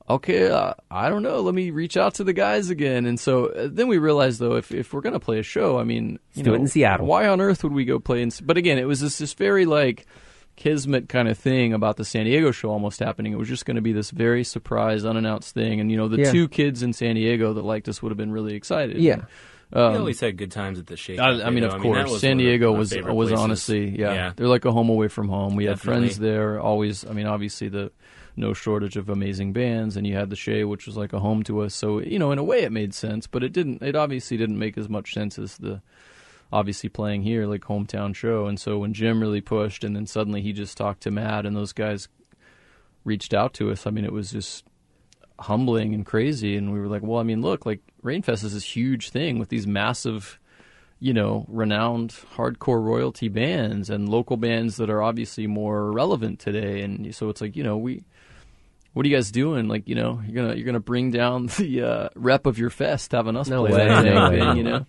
Okay, 0.08 0.48
uh, 0.50 0.74
I 0.90 1.08
don't 1.08 1.22
know. 1.22 1.40
Let 1.40 1.54
me 1.54 1.70
reach 1.70 1.96
out 1.96 2.14
to 2.16 2.24
the 2.24 2.34
guys 2.34 2.68
again. 2.68 3.06
And 3.06 3.18
so 3.18 3.46
uh, 3.46 3.68
then 3.72 3.88
we 3.88 3.96
realized, 3.96 4.38
though, 4.38 4.56
if 4.56 4.70
if 4.70 4.92
we're 4.92 5.00
gonna 5.00 5.18
play 5.20 5.38
a 5.38 5.42
show, 5.42 5.78
I 5.78 5.84
mean, 5.84 6.18
you 6.34 6.42
do 6.42 6.50
know, 6.50 6.56
it 6.56 6.60
in 6.60 6.68
Seattle. 6.68 7.06
Why 7.06 7.26
on 7.26 7.40
earth 7.40 7.64
would 7.64 7.72
we 7.72 7.86
go 7.86 7.98
play 7.98 8.20
in? 8.20 8.30
But 8.42 8.58
again, 8.58 8.76
it 8.78 8.84
was 8.84 9.00
this 9.00 9.16
this 9.16 9.32
very 9.32 9.64
like 9.64 10.06
kismet 10.56 11.08
kind 11.08 11.26
of 11.26 11.38
thing 11.38 11.72
about 11.72 11.96
the 11.96 12.04
San 12.04 12.26
Diego 12.26 12.50
show 12.52 12.70
almost 12.70 13.00
happening. 13.00 13.32
It 13.32 13.38
was 13.38 13.48
just 13.48 13.64
going 13.64 13.76
to 13.76 13.80
be 13.82 13.92
this 13.92 14.10
very 14.10 14.44
surprise, 14.44 15.04
unannounced 15.06 15.54
thing, 15.54 15.80
and 15.80 15.90
you 15.90 15.96
know, 15.96 16.08
the 16.08 16.18
Yeah. 16.18 16.32
two 16.32 16.48
kids 16.48 16.82
in 16.82 16.92
San 16.92 17.14
Diego 17.14 17.54
that 17.54 17.64
liked 17.64 17.88
us 17.88 18.02
would 18.02 18.10
have 18.10 18.18
been 18.18 18.30
really 18.30 18.54
excited. 18.54 18.98
Yeah. 18.98 19.22
we 19.72 19.80
Um, 19.80 19.96
always 19.96 20.20
had 20.20 20.36
good 20.36 20.52
times 20.52 20.78
at 20.78 20.86
the 20.86 20.96
shake. 20.98 21.18
I, 21.18 21.42
I 21.44 21.50
mean, 21.50 21.64
of 21.64 21.80
course, 21.80 22.20
San 22.20 22.36
Diego 22.36 22.70
was 22.72 22.94
was 22.94 23.32
honestly, 23.32 23.98
yeah, 23.98 24.32
they're 24.36 24.46
like 24.48 24.66
a 24.66 24.70
home 24.70 24.90
away 24.90 25.08
from 25.08 25.28
home. 25.30 25.56
We 25.56 25.64
had 25.64 25.80
friends 25.80 26.18
there. 26.18 26.60
Always, 26.60 27.04
I 27.06 27.14
mean, 27.14 27.26
obviously 27.26 27.68
the 27.68 27.90
no 28.36 28.52
shortage 28.52 28.96
of 28.96 29.08
amazing 29.08 29.52
bands, 29.52 29.96
and 29.96 30.06
you 30.06 30.14
had 30.14 30.30
the 30.30 30.36
Che, 30.36 30.64
which 30.64 30.86
was 30.86 30.96
like 30.96 31.12
a 31.12 31.20
home 31.20 31.42
to 31.44 31.60
us. 31.60 31.74
So 31.74 32.00
you 32.00 32.18
know, 32.18 32.32
in 32.32 32.38
a 32.38 32.44
way, 32.44 32.62
it 32.62 32.72
made 32.72 32.94
sense, 32.94 33.26
but 33.26 33.44
it 33.44 33.52
didn't. 33.52 33.82
It 33.82 33.96
obviously 33.96 34.36
didn't 34.36 34.58
make 34.58 34.76
as 34.76 34.88
much 34.88 35.14
sense 35.14 35.38
as 35.38 35.58
the 35.58 35.80
obviously 36.52 36.88
playing 36.88 37.22
here, 37.22 37.46
like 37.46 37.62
hometown 37.62 38.14
show. 38.14 38.46
And 38.46 38.60
so 38.60 38.78
when 38.78 38.92
Jim 38.92 39.20
really 39.20 39.40
pushed, 39.40 39.82
and 39.82 39.96
then 39.96 40.06
suddenly 40.06 40.40
he 40.40 40.52
just 40.52 40.76
talked 40.76 41.02
to 41.02 41.10
Matt, 41.10 41.46
and 41.46 41.56
those 41.56 41.72
guys 41.72 42.08
reached 43.04 43.34
out 43.34 43.54
to 43.54 43.70
us. 43.70 43.86
I 43.86 43.90
mean, 43.90 44.04
it 44.04 44.12
was 44.12 44.30
just 44.30 44.64
humbling 45.38 45.94
and 45.94 46.06
crazy. 46.06 46.56
And 46.56 46.72
we 46.72 46.78
were 46.78 46.86
like, 46.86 47.02
well, 47.02 47.18
I 47.20 47.24
mean, 47.24 47.42
look, 47.42 47.66
like 47.66 47.80
Rainfest 48.02 48.44
is 48.44 48.54
this 48.54 48.64
huge 48.76 49.10
thing 49.10 49.38
with 49.38 49.48
these 49.48 49.66
massive, 49.66 50.38
you 51.00 51.12
know, 51.12 51.44
renowned 51.48 52.10
hardcore 52.34 52.82
royalty 52.82 53.28
bands 53.28 53.90
and 53.90 54.08
local 54.08 54.36
bands 54.36 54.76
that 54.76 54.90
are 54.90 55.02
obviously 55.02 55.46
more 55.46 55.90
relevant 55.90 56.38
today. 56.38 56.82
And 56.82 57.14
so 57.14 57.28
it's 57.28 57.40
like, 57.40 57.56
you 57.56 57.62
know, 57.62 57.76
we. 57.76 58.04
What 58.94 59.04
are 59.04 59.08
you 59.08 59.16
guys 59.16 59.30
doing? 59.32 59.66
Like, 59.68 59.88
you 59.88 59.96
know, 59.96 60.22
you're 60.26 60.42
gonna 60.42 60.54
you're 60.54 60.64
gonna 60.64 60.80
bring 60.80 61.10
down 61.10 61.46
the 61.58 61.82
uh, 61.82 62.08
rep 62.14 62.46
of 62.46 62.58
your 62.58 62.70
fest 62.70 63.12
having 63.12 63.36
us 63.36 63.48
No 63.48 63.66
play 63.66 63.72
way, 63.72 63.88
that 63.88 64.04
no 64.14 64.30
way. 64.30 64.56
you 64.56 64.62
know. 64.62 64.86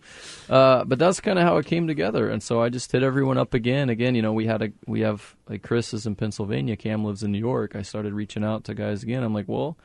Uh, 0.48 0.86
but 0.86 1.00
that's 1.00 1.20
kind 1.20 1.40
of 1.40 1.44
how 1.46 1.58
it 1.58 1.66
came 1.66 1.88
together, 1.88 2.30
and 2.30 2.42
so 2.42 2.62
I 2.62 2.70
just 2.70 2.92
hit 2.92 3.02
everyone 3.04 3.38
up 3.40 3.54
again. 3.54 3.90
Again, 3.90 4.14
you 4.16 4.22
know, 4.22 4.32
we 4.32 4.46
had 4.46 4.62
a 4.62 4.72
we 4.86 5.02
have 5.02 5.36
like 5.50 5.64
Chris 5.64 5.94
is 5.94 6.06
in 6.06 6.16
Pennsylvania, 6.16 6.76
Cam 6.78 7.04
lives 7.04 7.24
in 7.24 7.32
New 7.32 7.40
York. 7.40 7.76
I 7.76 7.82
started 7.82 8.14
reaching 8.14 8.44
out 8.44 8.64
to 8.66 8.74
guys 8.76 9.02
again. 9.04 9.24
I'm 9.24 9.34
like, 9.34 9.48
well, 9.50 9.76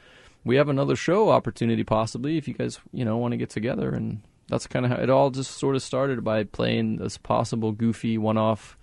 we 0.45 0.57
have 0.57 0.69
another 0.69 0.97
show 0.97 1.31
opportunity 1.31 1.83
possibly 1.83 2.37
if 2.37 2.47
you 2.47 2.55
guys 2.55 2.79
you 2.93 3.05
know 3.07 3.17
want 3.17 3.33
to 3.33 3.39
get 3.39 3.51
together, 3.51 3.91
and 3.91 4.21
that's 4.49 4.67
kind 4.67 4.85
of 4.85 4.93
how 4.93 4.99
it 4.99 5.09
all 5.09 5.31
just 5.31 5.53
sort 5.53 5.77
of 5.77 5.83
started 5.83 6.23
by 6.23 6.45
playing 6.45 6.97
this 6.97 7.17
possible 7.17 7.73
goofy 7.73 8.19
one-off 8.19 8.77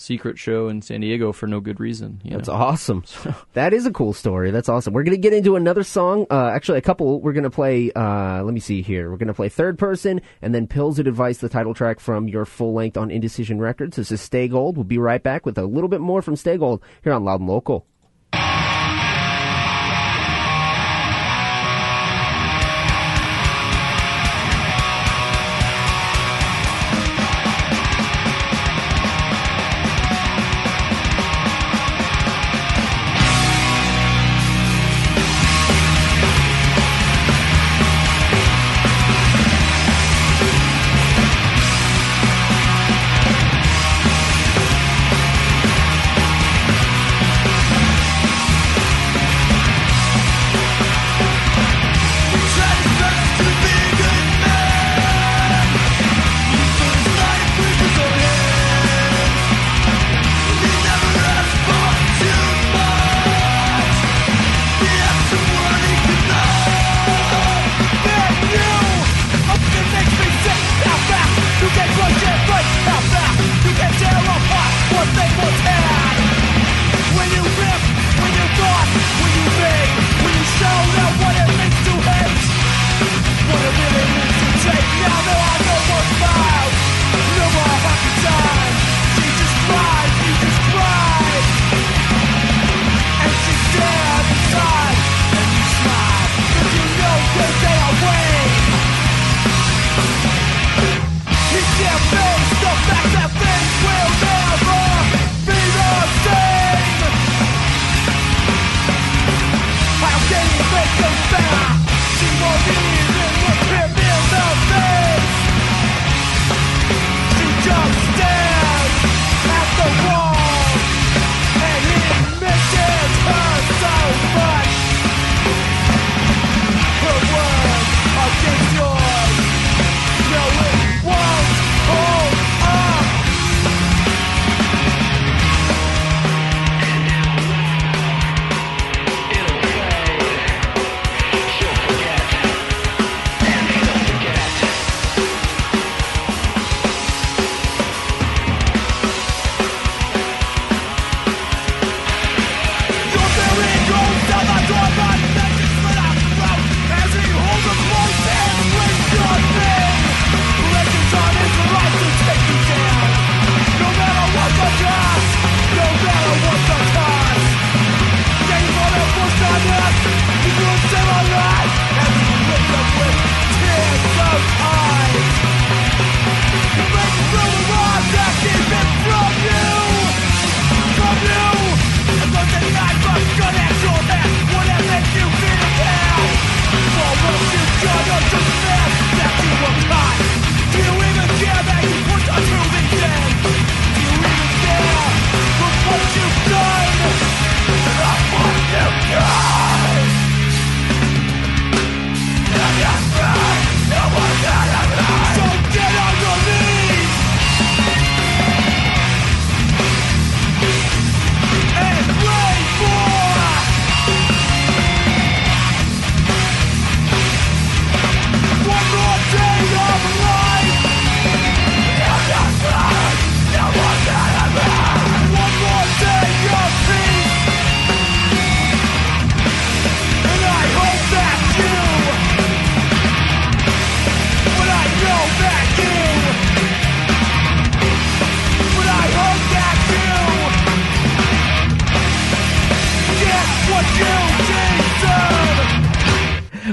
secret 0.00 0.38
show 0.38 0.68
in 0.68 0.82
San 0.82 1.00
Diego 1.00 1.32
for 1.32 1.46
no 1.46 1.60
good 1.60 1.78
reason. 1.78 2.20
That's 2.24 2.48
know? 2.48 2.54
awesome. 2.54 3.04
that 3.52 3.72
is 3.72 3.86
a 3.86 3.92
cool 3.92 4.12
story. 4.12 4.50
That's 4.50 4.68
awesome. 4.68 4.94
We're 4.94 5.02
going 5.02 5.16
to 5.16 5.20
get 5.20 5.32
into 5.32 5.56
another 5.56 5.82
song. 5.82 6.26
Uh, 6.30 6.48
actually, 6.48 6.78
a 6.78 6.82
couple. 6.82 7.20
We're 7.20 7.32
going 7.32 7.44
to 7.44 7.50
play, 7.50 7.92
uh, 7.92 8.42
let 8.42 8.54
me 8.54 8.60
see 8.60 8.82
here. 8.82 9.10
We're 9.10 9.18
going 9.18 9.28
to 9.28 9.34
play 9.34 9.48
Third 9.48 9.78
Person 9.78 10.22
and 10.42 10.54
then 10.54 10.66
Pills 10.66 10.98
of 10.98 11.06
Advice, 11.06 11.38
the 11.38 11.48
title 11.48 11.74
track 11.74 12.00
from 12.00 12.28
your 12.28 12.44
full 12.44 12.72
length 12.72 12.96
on 12.96 13.10
Indecision 13.10 13.60
Records. 13.60 13.96
This 13.96 14.10
is 14.10 14.20
Stay 14.20 14.48
Gold. 14.48 14.76
We'll 14.76 14.84
be 14.84 14.98
right 14.98 15.22
back 15.22 15.44
with 15.44 15.58
a 15.58 15.64
little 15.64 15.88
bit 15.88 16.00
more 16.00 16.22
from 16.22 16.36
Stay 16.36 16.56
Gold 16.56 16.82
here 17.04 17.12
on 17.12 17.24
Loud 17.24 17.40
and 17.40 17.48
Local. 17.48 17.86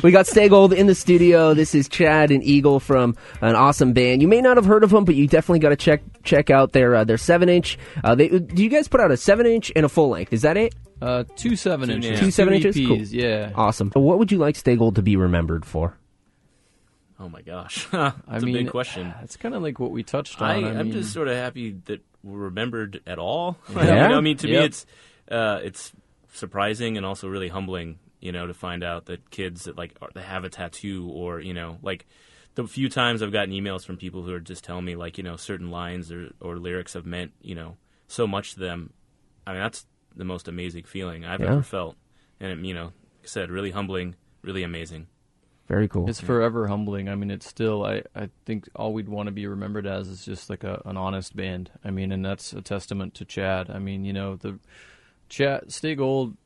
We 0.07 0.11
got 0.13 0.25
Stay 0.25 0.47
Gold 0.47 0.71
in 0.71 0.87
the 0.87 0.95
studio. 0.95 1.53
This 1.53 1.75
is 1.75 1.89
Chad 1.89 2.31
and 2.31 2.41
Eagle 2.41 2.79
from 2.79 3.17
an 3.41 3.55
awesome 3.57 3.91
band. 3.91 4.21
You 4.21 4.29
may 4.29 4.39
not 4.39 4.55
have 4.55 4.63
heard 4.63 4.85
of 4.85 4.89
them, 4.89 5.03
but 5.03 5.15
you 5.15 5.27
definitely 5.27 5.59
got 5.59 5.71
to 5.71 5.75
check 5.75 6.01
check 6.23 6.49
out 6.49 6.71
their 6.71 6.95
uh, 6.95 7.03
their 7.03 7.17
seven 7.17 7.49
inch. 7.49 7.77
Uh, 8.05 8.15
they 8.15 8.29
do 8.29 8.63
you 8.63 8.69
guys 8.69 8.87
put 8.87 9.01
out 9.01 9.11
a 9.11 9.17
seven 9.17 9.45
inch 9.45 9.69
and 9.75 9.85
a 9.85 9.89
full 9.89 10.07
length? 10.07 10.31
Is 10.31 10.43
that 10.43 10.55
it? 10.55 10.73
Uh, 11.01 11.25
two 11.35 11.57
seven 11.57 11.89
inches. 11.89 12.11
and 12.11 12.19
a 12.19 12.21
Two 12.21 12.31
seven 12.31 12.53
inches. 12.53 12.77
Cool. 12.77 12.99
Yeah. 12.99 13.51
Awesome. 13.53 13.91
So 13.93 13.99
What 13.99 14.17
would 14.17 14.31
you 14.31 14.37
like 14.37 14.55
Stay 14.55 14.77
Gold 14.77 14.95
to 14.95 15.01
be 15.01 15.17
remembered 15.17 15.65
for? 15.65 15.97
Oh 17.19 17.27
my 17.27 17.41
gosh, 17.41 17.85
that's 17.91 18.15
I 18.29 18.37
a 18.37 18.39
mean, 18.39 18.53
big 18.53 18.69
question. 18.69 19.13
It's 19.23 19.35
kind 19.35 19.55
of 19.55 19.61
like 19.61 19.77
what 19.77 19.91
we 19.91 20.03
touched 20.03 20.41
on. 20.41 20.49
I, 20.49 20.53
I, 20.69 20.69
I'm 20.69 20.85
mean, 20.85 20.91
just 20.93 21.11
sort 21.11 21.27
of 21.27 21.35
happy 21.35 21.71
that 21.87 21.99
we're 22.23 22.39
remembered 22.39 23.01
at 23.05 23.19
all. 23.19 23.57
Yeah? 23.75 24.03
you 24.03 24.09
know, 24.11 24.17
I 24.19 24.21
mean, 24.21 24.37
to 24.37 24.47
me, 24.47 24.55
it's 24.55 24.85
uh, 25.29 25.59
it's 25.63 25.91
surprising 26.31 26.95
and 26.95 27.05
also 27.05 27.27
really 27.27 27.49
humbling. 27.49 27.99
You 28.19 28.31
know, 28.31 28.47
to 28.47 28.53
find 28.53 28.83
out 28.83 29.05
that 29.05 29.29
kids 29.29 29.65
that 29.65 29.77
like 29.77 29.93
are, 30.01 30.09
that 30.13 30.23
have 30.23 30.43
a 30.43 30.49
tattoo 30.49 31.07
or 31.13 31.39
you 31.39 31.53
know, 31.53 31.77
like 31.81 32.05
the 32.55 32.65
few 32.65 32.89
times 32.89 33.21
I've 33.21 33.31
gotten 33.31 33.53
emails 33.53 33.85
from 33.85 33.97
people 33.97 34.23
who 34.23 34.33
are 34.33 34.39
just 34.39 34.63
telling 34.63 34.85
me 34.85 34.95
like 34.95 35.17
you 35.17 35.23
know 35.23 35.35
certain 35.37 35.69
lines 35.69 36.11
or 36.11 36.31
or 36.41 36.57
lyrics 36.57 36.93
have 36.93 37.05
meant 37.05 37.31
you 37.41 37.55
know 37.55 37.77
so 38.07 38.25
much 38.25 38.53
to 38.53 38.59
them. 38.59 38.93
I 39.45 39.51
mean, 39.53 39.61
that's 39.61 39.85
the 40.15 40.25
most 40.25 40.47
amazing 40.47 40.85
feeling 40.85 41.25
I've 41.25 41.41
Yeah. 41.41 41.51
ever 41.51 41.61
felt, 41.63 41.95
and 42.39 42.65
you 42.65 42.73
know, 42.73 42.85
like 42.85 43.23
I 43.23 43.27
said, 43.27 43.51
really 43.51 43.71
humbling, 43.71 44.15
really 44.41 44.63
amazing. 44.63 45.07
Very 45.67 45.89
cool. 45.89 46.09
It's 46.09 46.21
forever 46.21 46.67
humbling. 46.67 47.09
I 47.09 47.15
mean, 47.15 47.29
it's 47.29 47.45
still. 47.45 47.85
I, 47.85 48.01
I 48.15 48.29
think 48.45 48.69
all 48.73 48.93
we'd 48.93 49.09
want 49.09 49.27
to 49.27 49.33
be 49.33 49.47
remembered 49.47 49.85
as 49.85 50.07
is 50.07 50.23
just 50.23 50.49
like 50.49 50.63
a, 50.63 50.81
an 50.85 50.95
honest 50.95 51.35
band. 51.35 51.71
I 51.83 51.91
mean, 51.91 52.13
and 52.13 52.23
that's 52.23 52.53
a 52.53 52.61
testament 52.61 53.13
to 53.15 53.25
Chad. 53.25 53.69
I 53.69 53.77
mean, 53.77 54.05
you 54.05 54.13
know, 54.13 54.37
the 54.37 54.59
Chad 55.27 55.73
Stay 55.73 55.93
Gold, 55.93 56.37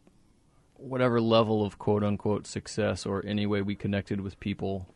whatever 0.82 1.22
level 1.22 1.66
of 1.66 1.78
quote 1.80 2.04
unquote 2.04 2.48
success 2.48 3.06
or 3.06 3.24
any 3.26 3.46
way 3.46 3.62
we 3.62 3.76
connected 3.76 4.22
with 4.22 4.40
people, 4.40 4.88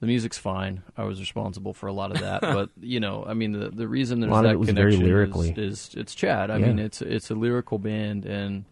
the 0.00 0.06
music's 0.06 0.38
fine. 0.38 0.82
I 0.96 1.04
was 1.04 1.20
responsible 1.20 1.72
for 1.72 1.86
a 1.86 1.92
lot 1.92 2.10
of 2.12 2.20
that, 2.20 2.40
but 2.42 2.70
you 2.80 3.00
know, 3.00 3.24
I 3.26 3.34
mean, 3.34 3.52
the 3.52 3.70
the 3.70 3.88
reason 3.88 4.20
there's 4.20 4.30
lot 4.30 4.44
of 4.44 4.50
that 4.50 4.54
it 4.54 4.58
was 4.58 4.70
very 4.70 4.96
connection 4.96 5.58
is- 5.62 5.88
is, 5.88 5.94
it's 5.96 6.14
Chad. 6.14 6.50
I 6.50 6.58
Yeah. 6.58 6.66
mean, 6.68 6.78
it's 6.78 7.02
it's 7.02 7.30
a 7.30 7.34
lyrical 7.34 7.78
band 7.78 8.24
and 8.26 8.64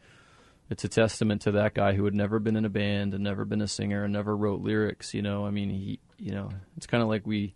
it's 0.71 0.83
a 0.85 0.89
testament 0.89 1.43
to 1.43 1.53
that 1.53 1.75
guy 1.75 1.93
who 1.93 2.05
had 2.07 2.15
never 2.15 2.39
been 2.39 2.57
in 2.57 2.65
a 2.65 2.71
band 2.71 3.13
and 3.15 3.23
never 3.23 3.45
been 3.45 3.61
a 3.61 3.69
singer 3.69 4.05
and 4.05 4.13
never 4.13 4.35
wrote 4.37 4.61
lyrics. 4.63 5.13
You 5.13 5.21
know, 5.23 5.45
I 5.47 5.51
mean, 5.51 5.69
he, 5.71 5.99
you 6.19 6.33
know, 6.33 6.51
it's 6.77 6.87
kind 6.87 7.03
of 7.03 7.09
like 7.09 7.27
we. 7.27 7.55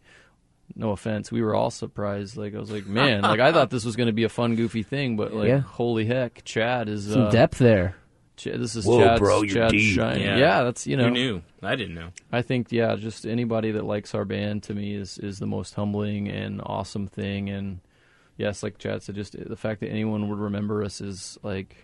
No 0.76 0.90
offense, 0.90 1.32
we 1.32 1.40
were 1.40 1.54
all 1.54 1.70
surprised. 1.70 2.36
Like 2.36 2.54
I 2.54 2.58
was 2.58 2.70
like, 2.70 2.86
man, 2.86 3.22
like 3.22 3.40
I 3.40 3.52
thought 3.52 3.70
this 3.70 3.86
was 3.86 3.96
going 3.96 4.08
to 4.08 4.12
be 4.12 4.24
a 4.24 4.28
fun, 4.28 4.54
goofy 4.54 4.82
thing, 4.82 5.16
but 5.16 5.32
like, 5.32 5.48
Yeah. 5.48 5.60
holy 5.60 6.04
heck, 6.04 6.44
Chad 6.44 6.90
is 6.90 7.10
Some 7.10 7.22
uh, 7.22 7.30
depth 7.30 7.56
there. 7.56 7.96
Ch- 8.38 8.44
this 8.44 8.74
is 8.76 8.86
Whoa, 8.86 9.00
Chad's, 9.00 9.20
bro, 9.20 9.42
you're 9.42 9.54
Chad's 9.54 9.72
deep. 9.72 9.94
shine. 9.94 10.20
Yeah. 10.20 10.36
Yeah. 10.36 10.62
that's 10.64 10.86
you 10.86 10.96
know, 10.96 11.04
Who 11.04 11.10
knew? 11.10 11.42
I 11.62 11.76
didn't 11.76 11.94
know. 11.94 12.08
I 12.32 12.42
think 12.42 12.72
yeah, 12.72 12.96
just 12.96 13.26
anybody 13.26 13.72
that 13.72 13.84
likes 13.84 14.14
our 14.14 14.24
band 14.24 14.62
to 14.64 14.74
me 14.74 14.94
is 14.94 15.18
is 15.18 15.38
the 15.38 15.46
most 15.46 15.74
humbling 15.74 16.28
and 16.28 16.60
awesome 16.64 17.06
thing. 17.06 17.50
And 17.50 17.80
yes, 18.36 18.62
like 18.62 18.78
Chad 18.78 19.02
said, 19.02 19.14
just 19.16 19.36
the 19.38 19.56
fact 19.56 19.80
that 19.80 19.90
anyone 19.90 20.28
would 20.28 20.38
remember 20.38 20.82
us 20.82 21.00
is 21.00 21.36
like 21.42 21.76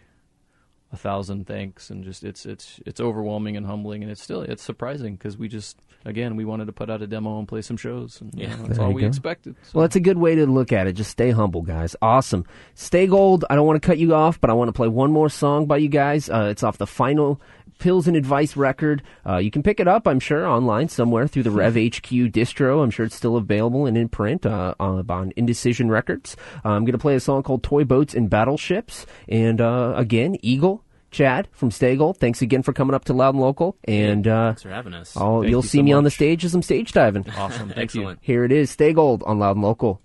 a 0.94 0.96
thousand 0.96 1.46
thanks, 1.46 1.90
and 1.90 2.02
just 2.04 2.24
it's 2.24 2.46
it's 2.46 2.80
it's 2.86 3.00
overwhelming 3.00 3.56
and 3.56 3.66
humbling, 3.66 4.02
and 4.02 4.10
it's 4.10 4.22
still 4.22 4.40
it's 4.42 4.62
surprising 4.62 5.14
because 5.16 5.36
we 5.36 5.48
just 5.48 5.78
again 6.06 6.36
we 6.36 6.44
wanted 6.44 6.66
to 6.66 6.72
put 6.72 6.88
out 6.90 7.02
a 7.02 7.06
demo 7.06 7.38
and 7.38 7.48
play 7.48 7.60
some 7.62 7.76
shows, 7.76 8.20
and 8.20 8.32
you 8.34 8.44
Yeah. 8.46 8.56
know, 8.56 8.66
that's 8.66 8.78
all 8.78 8.92
we 8.92 9.02
go. 9.02 9.08
expected. 9.08 9.56
So. 9.64 9.70
Well, 9.78 9.82
that's 9.82 9.96
a 9.96 10.00
good 10.00 10.18
way 10.18 10.34
to 10.36 10.46
look 10.46 10.72
at 10.72 10.86
it. 10.86 10.92
Just 10.94 11.10
stay 11.10 11.30
humble, 11.30 11.62
guys. 11.62 11.94
Awesome. 12.00 12.44
Stay 12.74 13.06
gold. 13.06 13.44
I 13.50 13.54
don't 13.56 13.66
want 13.66 13.80
to 13.82 13.86
cut 13.86 13.98
you 13.98 14.14
off, 14.14 14.40
but 14.40 14.50
I 14.50 14.52
want 14.54 14.68
to 14.68 14.72
play 14.72 14.88
one 14.88 15.12
more 15.12 15.28
song 15.28 15.66
by 15.66 15.76
you 15.78 15.88
guys. 15.88 16.28
Uh, 16.30 16.48
it's 16.50 16.62
off 16.62 16.78
the 16.78 16.86
final 16.86 17.40
Pills 17.78 18.06
and 18.08 18.16
Advice 18.16 18.56
record. 18.56 19.02
Uh, 19.26 19.36
you 19.36 19.50
can 19.50 19.62
pick 19.62 19.80
it 19.80 19.88
up, 19.88 20.06
I'm 20.06 20.20
sure, 20.20 20.46
online 20.46 20.88
somewhere 20.88 21.26
through 21.26 21.42
the 21.44 21.50
Rev 21.50 21.74
HQ 21.74 22.08
distro. 22.32 22.82
I'm 22.82 22.90
sure 22.90 23.06
it's 23.06 23.14
still 23.14 23.36
available 23.36 23.86
and 23.86 23.96
in 23.96 24.08
print 24.08 24.46
uh, 24.46 24.74
on, 24.80 25.04
on 25.10 25.32
Indecision 25.36 25.90
Records. 25.90 26.36
Uh, 26.64 26.70
I'm 26.70 26.84
going 26.84 26.92
to 26.92 26.98
play 26.98 27.14
a 27.14 27.20
song 27.20 27.42
called 27.42 27.62
Toy 27.62 27.84
Boats 27.84 28.14
and 28.14 28.30
Battleships. 28.30 29.06
And 29.28 29.60
uh, 29.60 29.94
again, 29.96 30.36
Eagle. 30.42 30.82
Chad 31.10 31.46
from 31.52 31.70
Stay 31.70 31.94
Gold, 31.94 32.16
thanks 32.18 32.42
again 32.42 32.64
for 32.64 32.72
coming 32.72 32.92
up 32.92 33.04
to 33.04 33.12
Loud 33.12 33.34
and 33.36 33.40
Local. 33.40 33.76
And 33.84 34.26
uh, 34.26 34.48
Thanks 34.48 34.62
for 34.64 34.70
having 34.70 34.94
us. 34.94 35.16
I'll, 35.16 35.44
you'll 35.44 35.62
you 35.62 35.68
see 35.68 35.78
so 35.78 35.82
me 35.84 35.92
on 35.92 36.02
the 36.02 36.10
stage 36.10 36.44
as 36.44 36.56
I'm 36.56 36.62
stage 36.62 36.90
diving. 36.90 37.30
awesome. 37.38 37.72
Excellent. 37.76 38.18
Here 38.20 38.42
it 38.42 38.50
is, 38.50 38.68
Stay 38.72 38.92
Gold 38.92 39.22
on 39.24 39.38
Loud 39.38 39.54
and 39.54 39.64
Local. 39.64 40.00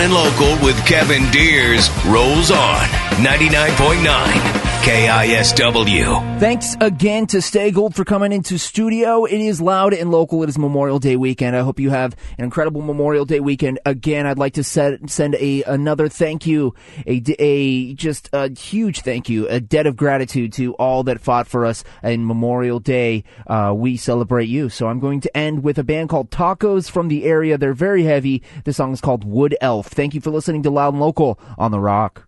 And 0.00 0.14
Local 0.14 0.64
with 0.64 0.76
Kevin 0.86 1.28
Deers 1.32 1.90
rolls 2.06 2.52
on 2.52 2.86
99.9 3.18 4.67
KISW. 4.82 6.38
Thanks 6.38 6.76
again 6.80 7.26
to 7.28 7.42
Stay 7.42 7.70
Gold 7.70 7.94
for 7.94 8.04
coming 8.04 8.32
into 8.32 8.58
studio. 8.58 9.24
It 9.24 9.40
is 9.40 9.60
loud 9.60 9.92
and 9.92 10.10
local. 10.10 10.42
It 10.42 10.48
is 10.48 10.58
Memorial 10.58 10.98
Day 10.98 11.16
weekend. 11.16 11.56
I 11.56 11.60
hope 11.60 11.80
you 11.80 11.90
have 11.90 12.14
an 12.38 12.44
incredible 12.44 12.80
Memorial 12.80 13.24
Day 13.24 13.40
weekend. 13.40 13.80
Again, 13.84 14.24
I'd 14.24 14.38
like 14.38 14.54
to 14.54 14.64
set, 14.64 15.10
send 15.10 15.34
a 15.34 15.62
another 15.64 16.08
thank 16.08 16.46
you, 16.46 16.74
a, 17.06 17.22
a 17.38 17.94
just 17.94 18.30
a 18.32 18.50
huge 18.50 19.00
thank 19.00 19.28
you, 19.28 19.48
a 19.48 19.60
debt 19.60 19.86
of 19.86 19.96
gratitude 19.96 20.52
to 20.54 20.74
all 20.74 21.02
that 21.04 21.20
fought 21.20 21.48
for 21.48 21.66
us 21.66 21.82
in 22.02 22.24
Memorial 22.24 22.78
Day. 22.78 23.24
Uh, 23.46 23.74
we 23.76 23.96
celebrate 23.96 24.48
you. 24.48 24.68
So 24.68 24.86
I'm 24.86 25.00
going 25.00 25.20
to 25.22 25.36
end 25.36 25.64
with 25.64 25.78
a 25.78 25.84
band 25.84 26.08
called 26.08 26.30
Tacos 26.30 26.88
from 26.88 27.08
the 27.08 27.24
area. 27.24 27.58
They're 27.58 27.74
very 27.74 28.04
heavy. 28.04 28.44
The 28.64 28.72
song 28.72 28.92
is 28.92 29.00
called 29.00 29.24
Wood 29.24 29.56
Elf. 29.60 29.88
Thank 29.88 30.14
you 30.14 30.20
for 30.20 30.30
listening 30.30 30.62
to 30.62 30.70
Loud 30.70 30.94
and 30.94 31.00
Local 31.00 31.38
on 31.58 31.72
the 31.72 31.80
Rock. 31.80 32.27